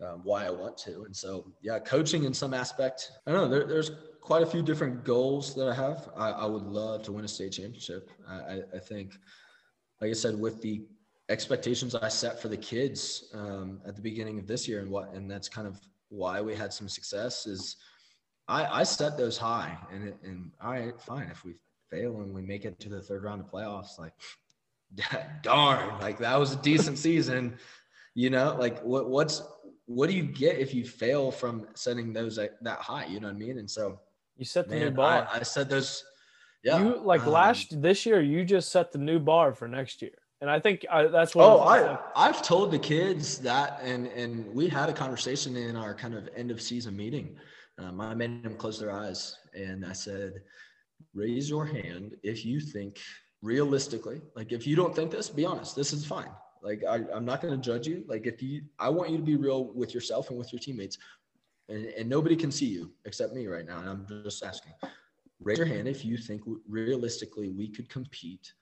[0.02, 1.04] um, why I want to.
[1.04, 3.92] And so, yeah, coaching in some aspect, I don't know, there, there's
[4.22, 6.10] quite a few different goals that I have.
[6.16, 8.10] I, I would love to win a state championship.
[8.28, 9.14] I, I, think,
[10.00, 10.84] like I said, with the
[11.30, 15.14] expectations I set for the kids um, at the beginning of this year and what,
[15.14, 17.76] and that's kind of why we had some success is–
[18.52, 21.30] I, I set those high, and it, and all right, fine.
[21.32, 21.56] If we
[21.90, 24.14] fail and we make it to the third round of playoffs, like
[25.42, 27.58] darn, like that was a decent season.
[28.14, 29.42] You know, like what what's
[29.86, 33.06] what do you get if you fail from setting those that high?
[33.06, 33.58] You know what I mean?
[33.58, 34.00] And so
[34.42, 35.28] you set the man, new bar.
[35.32, 36.04] I, I said those.
[36.64, 36.80] Yeah.
[36.80, 40.12] You like um, last this year, you just set the new bar for next year.
[40.42, 41.46] And I think I, that's what.
[41.46, 45.94] Oh, I I've told the kids that, and and we had a conversation in our
[45.96, 47.38] kind of end of season meeting
[47.82, 50.34] um, I made them close their eyes and I said,
[51.14, 53.00] raise your hand if you think
[53.42, 56.30] realistically, like if you don't think this, be honest, this is fine.
[56.62, 58.04] Like I, am not going to judge you.
[58.08, 60.98] Like if you, I want you to be real with yourself and with your teammates
[61.72, 63.80] and, and nobody can see you except me right now.
[63.80, 64.74] And I'm just asking,
[65.40, 68.54] raise your hand if you think realistically we could compete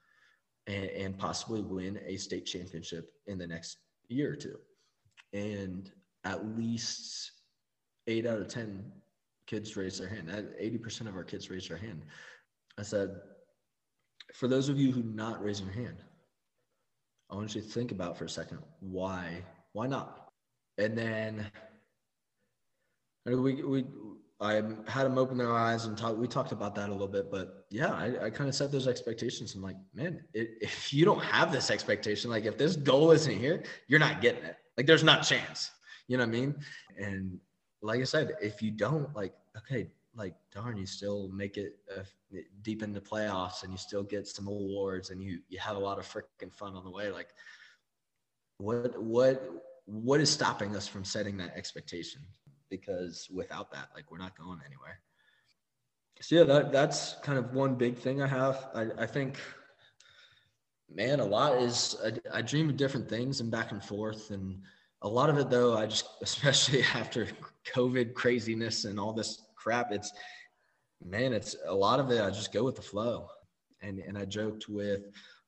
[0.67, 3.77] and, and possibly win a state championship in the next
[4.09, 4.57] year or two.
[5.33, 5.91] And
[6.23, 7.31] at least
[8.07, 8.91] eight out of 10
[9.47, 10.29] kids raised their hand.
[10.29, 12.03] 80% of our kids raised their hand.
[12.77, 13.09] I said,
[14.35, 16.03] for those of you who not raising your hand,
[17.31, 19.43] I want you to think about for a second why
[19.73, 20.29] why not?
[20.79, 21.45] And then
[23.25, 23.85] we we
[24.41, 24.55] I
[24.87, 26.17] had them open their eyes and talk.
[26.17, 28.87] We talked about that a little bit, but yeah, I, I kind of set those
[28.87, 29.53] expectations.
[29.53, 33.37] I'm like, man, it, if you don't have this expectation, like if this goal isn't
[33.37, 34.55] here, you're not getting it.
[34.77, 35.71] Like there's not chance.
[36.07, 36.55] You know what I mean?
[36.97, 37.37] And
[37.81, 42.03] like I said, if you don't like, okay, like darn, you still make it uh,
[42.61, 45.99] deep into playoffs and you still get some awards and you you have a lot
[45.99, 47.11] of freaking fun on the way.
[47.11, 47.29] Like,
[48.57, 49.49] what what
[49.85, 52.21] what is stopping us from setting that expectation?
[52.69, 54.99] Because without that, like, we're not going anywhere.
[56.21, 58.67] So yeah, that that's kind of one big thing I have.
[58.75, 59.37] I I think
[60.93, 64.31] man, a lot is I, I, dream of different things and back and forth.
[64.31, 64.61] And
[65.01, 67.27] a lot of it, though, I just, especially after
[67.73, 70.11] COVID craziness and all this crap, it's
[71.03, 72.21] man, it's a lot of it.
[72.21, 73.27] I just go with the flow,
[73.81, 75.03] and and I joked with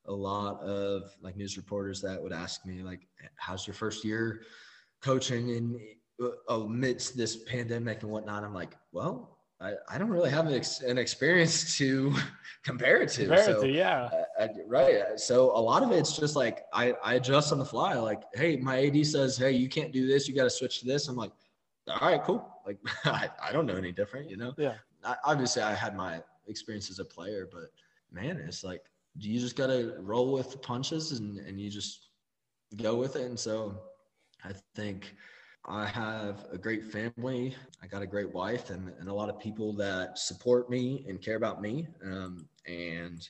[0.06, 3.06] a lot of like news reporters that would ask me like,
[3.36, 4.42] "How's your first year
[5.02, 9.32] coaching in uh, Uh, amidst this pandemic and whatnot?" I'm like, "Well,
[9.62, 12.14] I, I don't really have an, ex- an experience to
[12.64, 13.26] compare it to.
[13.26, 14.10] Compare so, to, yeah.
[14.12, 15.02] Uh, I, right.
[15.16, 17.94] So a lot of it's just like I, I adjust on the fly.
[17.94, 20.28] Like, hey, my AD says, hey, you can't do this.
[20.28, 21.08] You got to switch to this.
[21.08, 21.32] I'm like,
[21.88, 22.48] all right, cool.
[22.66, 24.52] Like I, I don't know any different, you know?
[24.58, 24.74] Yeah.
[25.04, 27.70] I, obviously I had my experience as a player, but
[28.10, 28.82] man, it's like,
[29.18, 32.08] you just got to roll with punches and, and you just
[32.76, 33.26] go with it.
[33.26, 33.76] And so
[34.42, 35.14] I think
[35.64, 37.54] I have a great family.
[37.82, 41.20] I got a great wife and, and a lot of people that support me and
[41.20, 41.86] care about me.
[42.04, 43.28] Um, and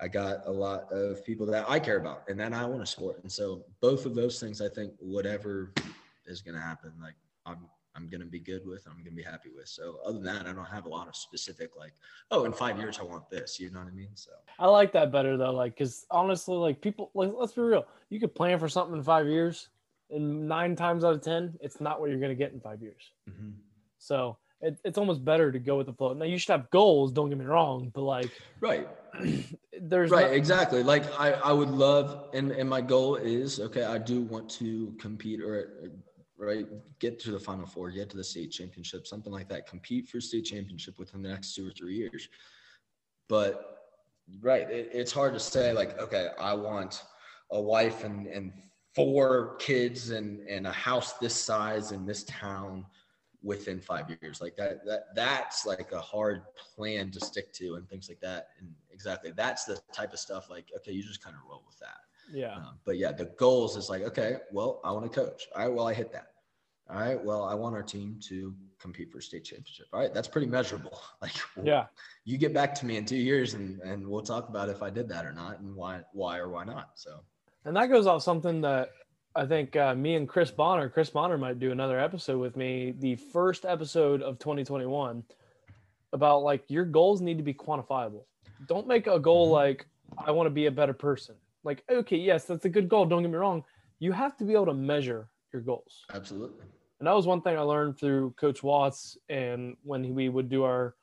[0.00, 2.86] I got a lot of people that I care about and that I want to
[2.86, 3.22] support.
[3.22, 5.72] And so both of those things, I think whatever
[6.26, 7.14] is going to happen, like
[7.44, 7.58] I'm
[7.94, 9.68] I'm going to be good with, I'm going to be happy with.
[9.68, 11.94] So other than that, I don't have a lot of specific like,
[12.30, 13.58] oh, in five years I want this.
[13.58, 14.10] You know what I mean?
[14.14, 17.86] So I like that better though, like because honestly, like people, like let's be real,
[18.10, 19.70] you could plan for something in five years,
[20.10, 22.80] and nine times out of ten, it's not what you're going to get in five
[22.82, 23.12] years.
[23.28, 23.50] Mm-hmm.
[23.98, 26.12] So it, it's almost better to go with the flow.
[26.12, 27.12] Now you should have goals.
[27.12, 28.30] Don't get me wrong, but like
[28.60, 28.88] right,
[29.80, 30.82] there's right exactly.
[30.82, 33.84] Like I I would love and and my goal is okay.
[33.84, 35.90] I do want to compete or
[36.38, 36.66] right?
[36.98, 39.66] Get to the Final Four, get to the state championship, something like that.
[39.66, 42.28] Compete for state championship within the next two or three years.
[43.28, 43.72] but
[44.40, 47.02] right, it, it's hard to say like, okay, I want
[47.50, 48.52] a wife and and
[48.96, 52.84] four kids and and a house this size in this town
[53.42, 54.40] within five years.
[54.40, 56.42] Like that that that's like a hard
[56.74, 58.48] plan to stick to and things like that.
[58.58, 61.78] And exactly that's the type of stuff like okay you just kind of roll with
[61.78, 62.00] that.
[62.32, 62.56] Yeah.
[62.56, 65.46] Um, but yeah the goals is like okay well i want to coach.
[65.54, 66.28] All right well i hit that.
[66.88, 69.86] All right well i want our team to compete for state championship.
[69.92, 70.98] All right that's pretty measurable.
[71.22, 71.32] Like
[71.62, 71.86] yeah.
[72.24, 74.90] you get back to me in two years and and we'll talk about if i
[74.90, 76.90] did that or not and why why or why not.
[76.94, 77.20] So
[77.66, 78.92] and that goes off something that
[79.34, 82.94] I think uh, me and Chris Bonner, Chris Bonner might do another episode with me,
[82.98, 85.24] the first episode of 2021
[86.12, 88.22] about like your goals need to be quantifiable.
[88.68, 89.54] Don't make a goal mm-hmm.
[89.54, 89.86] like
[90.24, 91.34] I want to be a better person.
[91.64, 93.04] Like, okay, yes, that's a good goal.
[93.04, 93.64] Don't get me wrong.
[93.98, 96.04] You have to be able to measure your goals.
[96.14, 96.64] Absolutely.
[97.00, 100.62] And that was one thing I learned through Coach Watts and when we would do
[100.62, 100.94] our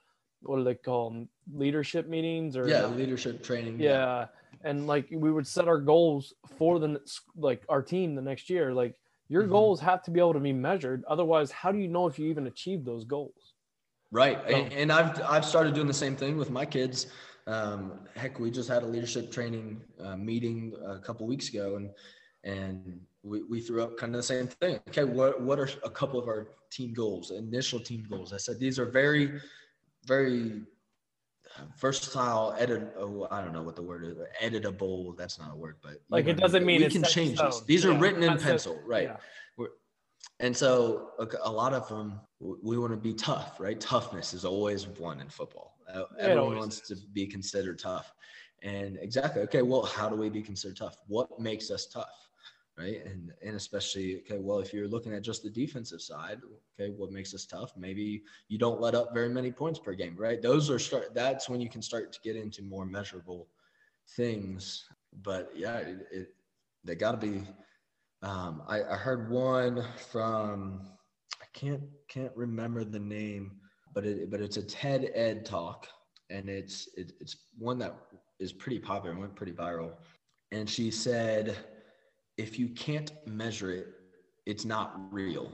[0.42, 1.30] what do they call them?
[1.54, 3.80] Leadership meetings or yeah, leadership training.
[3.80, 3.90] yeah.
[3.90, 4.26] yeah
[4.64, 7.00] and like we would set our goals for the
[7.36, 8.74] like our team the next year.
[8.74, 8.96] Like
[9.28, 9.52] your mm-hmm.
[9.52, 11.04] goals have to be able to be measured.
[11.08, 13.54] Otherwise how do you know if you even achieve those goals?
[14.12, 14.40] Right.
[14.48, 17.08] So, and, and, i've i've started doing the same thing with my kids.
[17.46, 21.90] Um, heck we just had a leadership training uh, meeting a couple weeks ago and
[22.46, 24.80] and we, we threw up kind of the same thing.
[24.90, 28.34] Okay what what are a couple of our team goals initial team goals?
[28.34, 29.42] I said these are very
[30.06, 30.62] very
[31.80, 35.76] versatile edit oh i don't know what the word is editable that's not a word
[35.82, 37.62] but like it doesn't mean we can change these.
[37.66, 37.92] these yeah.
[37.92, 39.10] are written in pencil right.
[39.60, 39.66] yeah.
[40.40, 43.80] and so a, a, lot of them we want to be tough right?
[43.80, 45.78] Toughness is always one in football.
[46.20, 47.02] Everyone wants is.
[47.02, 48.14] to be considered tough.
[48.62, 50.98] And exactly okay well how do we be considered tough?
[51.08, 52.23] What makes us tough
[52.78, 53.06] right?
[53.06, 56.40] And and especially okay, well, if you're looking at just the defensive side,
[56.80, 57.74] okay, what makes us tough?
[57.78, 60.42] Maybe you don't let up very many points per game, right?
[60.42, 61.14] Those are start.
[61.14, 63.48] That's when you can start to get into more measurable
[64.16, 64.86] things.
[65.22, 66.28] But yeah, it, it
[66.84, 67.44] they got to be.
[68.22, 70.90] Um, I, I heard one from
[71.42, 73.52] I can't can't remember the name,
[73.94, 75.88] but it but it's a TED Ed talk,
[76.30, 77.96] and it's it, it's one that
[78.40, 79.92] is pretty popular, went pretty viral,
[80.52, 81.56] and she said
[82.38, 83.88] if you can't measure it,
[84.46, 85.52] it's not real.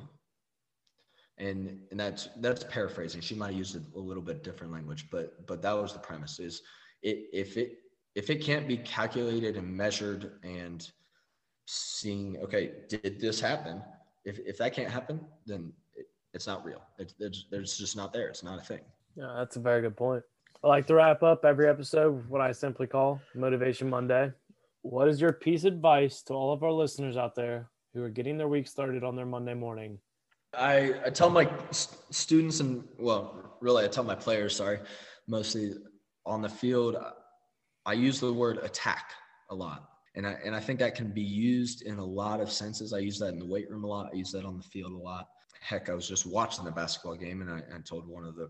[1.37, 3.21] And and that's that's paraphrasing.
[3.21, 6.39] She might have used a little bit different language, but but that was the premise.
[6.39, 6.61] Is
[7.01, 7.77] it if it
[8.15, 10.91] if it can't be calculated and measured and
[11.65, 13.81] seeing okay did this happen
[14.25, 18.11] if, if that can't happen then it, it's not real it's, it's, it's just not
[18.11, 18.81] there it's not a thing
[19.15, 20.23] yeah that's a very good point
[20.63, 24.31] i like to wrap up every episode with what i simply call motivation monday
[24.81, 28.09] what is your piece of advice to all of our listeners out there who are
[28.09, 29.99] getting their week started on their Monday morning?
[30.53, 34.79] I, I tell my students and well, really, I tell my players, sorry,
[35.27, 35.73] mostly
[36.25, 36.97] on the field,
[37.85, 39.11] I use the word attack
[39.49, 39.89] a lot.
[40.15, 42.93] And I, and I think that can be used in a lot of senses.
[42.93, 44.09] I use that in the weight room a lot.
[44.11, 45.27] I use that on the field a lot.
[45.61, 48.49] Heck, I was just watching the basketball game and I, I told one of the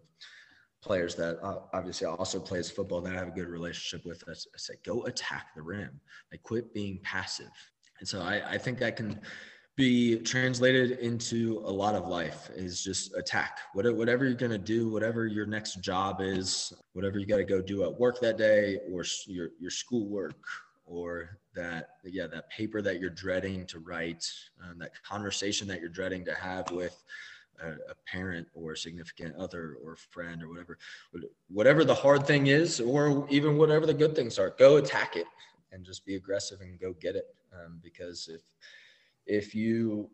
[0.81, 4.23] players that uh, obviously also plays football that I have a good relationship with.
[4.27, 5.99] I, I go attack the rim.
[6.31, 7.51] Like quit being passive.
[7.99, 9.19] And so I, I think that can
[9.79, 14.89] be translated into a lot of life is just attack whatever you're going to do
[14.89, 18.77] whatever your next job is whatever you got to go do at work that day
[18.91, 20.35] or your, your schoolwork
[20.85, 24.29] or that yeah that paper that you're dreading to write
[24.61, 27.01] um, that conversation that you're dreading to have with
[27.61, 30.77] a, a parent or a significant other or friend or whatever,
[31.49, 35.27] whatever the hard thing is, or even whatever the good things are, go attack it
[35.71, 37.25] and just be aggressive and go get it.
[37.53, 38.41] Um, because if
[39.25, 40.09] if you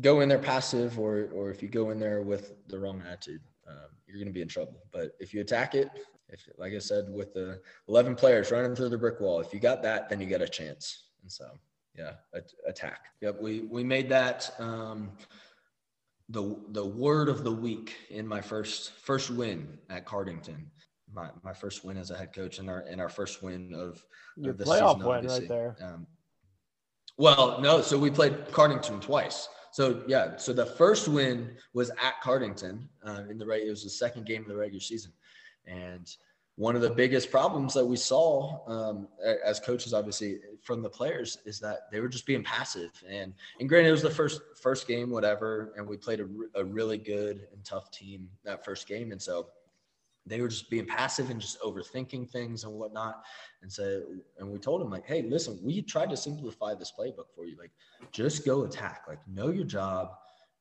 [0.00, 3.40] go in there passive or or if you go in there with the wrong attitude,
[3.68, 4.82] um, you're going to be in trouble.
[4.92, 5.90] But if you attack it,
[6.28, 9.60] if like I said, with the 11 players running through the brick wall, if you
[9.60, 11.04] got that, then you got a chance.
[11.22, 11.46] And so,
[11.96, 12.12] yeah,
[12.66, 13.06] attack.
[13.20, 14.54] Yep, we we made that.
[14.58, 15.10] Um,
[16.28, 20.66] the the word of the week in my first first win at Cardington.
[21.12, 24.04] My my first win as a head coach and our and our first win of,
[24.36, 25.76] Your of the playoff season, win right there.
[25.80, 26.06] Um,
[27.16, 29.48] well, no, so we played Cardington twice.
[29.72, 33.62] So yeah, so the first win was at Cardington uh, in the right.
[33.62, 35.12] it was the second game of the regular season,
[35.66, 36.08] and
[36.56, 39.08] one of the biggest problems that we saw um,
[39.44, 42.90] as coaches, obviously from the players, is that they were just being passive.
[43.08, 46.64] And and granted, it was the first first game, whatever, and we played a, a
[46.64, 49.48] really good and tough team that first game, and so
[50.26, 53.22] they were just being passive and just overthinking things and whatnot.
[53.62, 54.02] And so,
[54.38, 57.56] and we told them like, hey, listen, we tried to simplify this playbook for you.
[57.56, 57.70] Like,
[58.10, 59.02] just go attack.
[59.06, 60.10] Like, know your job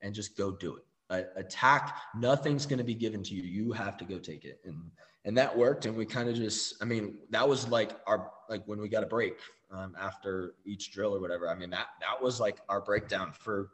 [0.02, 0.86] and just go do it.
[1.10, 1.98] Uh, attack.
[2.16, 3.42] Nothing's going to be given to you.
[3.42, 4.60] You have to go take it.
[4.66, 4.92] And
[5.26, 5.86] and that worked.
[5.86, 9.04] And we kind of just, I mean, that was like our like when we got
[9.04, 9.38] a break
[9.72, 11.50] um, after each drill or whatever.
[11.50, 13.72] I mean, that that was like our breakdown for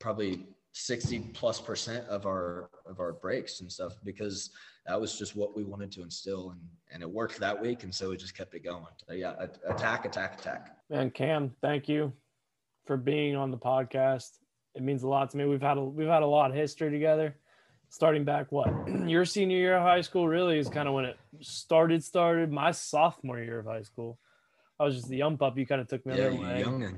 [0.00, 4.50] probably 60 plus percent of our of our breaks and stuff because
[4.86, 6.60] that was just what we wanted to instill and
[6.92, 9.34] and it worked that week and so we just kept it going so yeah
[9.68, 12.12] attack attack attack man cam thank you
[12.86, 14.38] for being on the podcast
[14.74, 16.90] it means a lot to me we've had a we've had a lot of history
[16.90, 17.36] together
[17.88, 18.68] starting back what
[19.06, 22.70] your senior year of high school really is kind of when it started started my
[22.70, 24.18] sophomore year of high school
[24.80, 26.94] i was just the young pup you kind of took me yeah, under wing young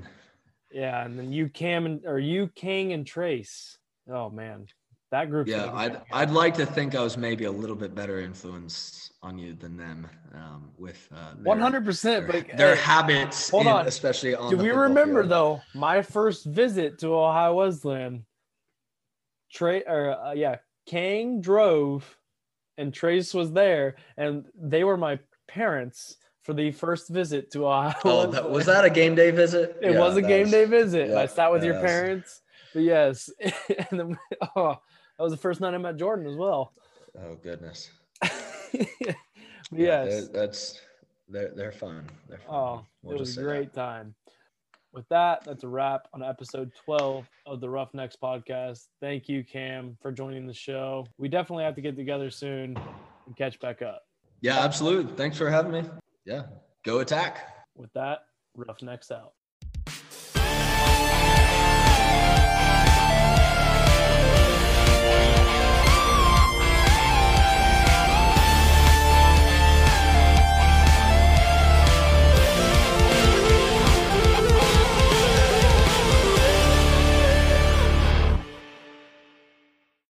[0.71, 3.77] yeah, and then you Cam and or you King and Trace.
[4.11, 4.67] Oh man,
[5.11, 5.47] that group.
[5.47, 9.37] Yeah, I'd I'd like to think I was maybe a little bit better influence on
[9.37, 11.09] you than them um, with
[11.43, 12.27] one hundred percent.
[12.27, 14.49] But their hey, habits, hold on, especially on.
[14.49, 15.31] Do we remember field.
[15.31, 18.25] though my first visit to Ohio Wesleyan?
[19.53, 20.57] Trey or uh, yeah,
[20.87, 22.17] King drove,
[22.77, 27.93] and Trace was there, and they were my parents for the first visit to Ohio.
[28.05, 29.77] Oh, that, was that a game day visit?
[29.81, 31.09] It yeah, was a game was, day visit.
[31.09, 31.83] Yeah, I sat with your was.
[31.83, 32.41] parents.
[32.73, 33.29] But yes,
[33.91, 34.17] and then,
[34.55, 34.75] oh,
[35.17, 36.73] that was the first night I met Jordan as well.
[37.19, 37.89] Oh goodness.
[38.73, 39.15] yes,
[39.71, 40.79] yeah, that's
[41.27, 42.05] they're they're fun.
[42.29, 42.55] They're fun.
[42.55, 43.81] Oh, we'll it was a great that.
[43.81, 44.15] time.
[44.97, 48.87] With that, that's a wrap on episode 12 of the Roughnecks podcast.
[48.99, 51.05] Thank you, Cam, for joining the show.
[51.19, 52.75] We definitely have to get together soon
[53.27, 54.01] and catch back up.
[54.41, 55.13] Yeah, absolutely.
[55.13, 55.83] Thanks for having me
[56.25, 56.45] yeah,
[56.83, 57.67] go attack.
[57.75, 58.21] With that,
[58.55, 59.33] Roughnecks out.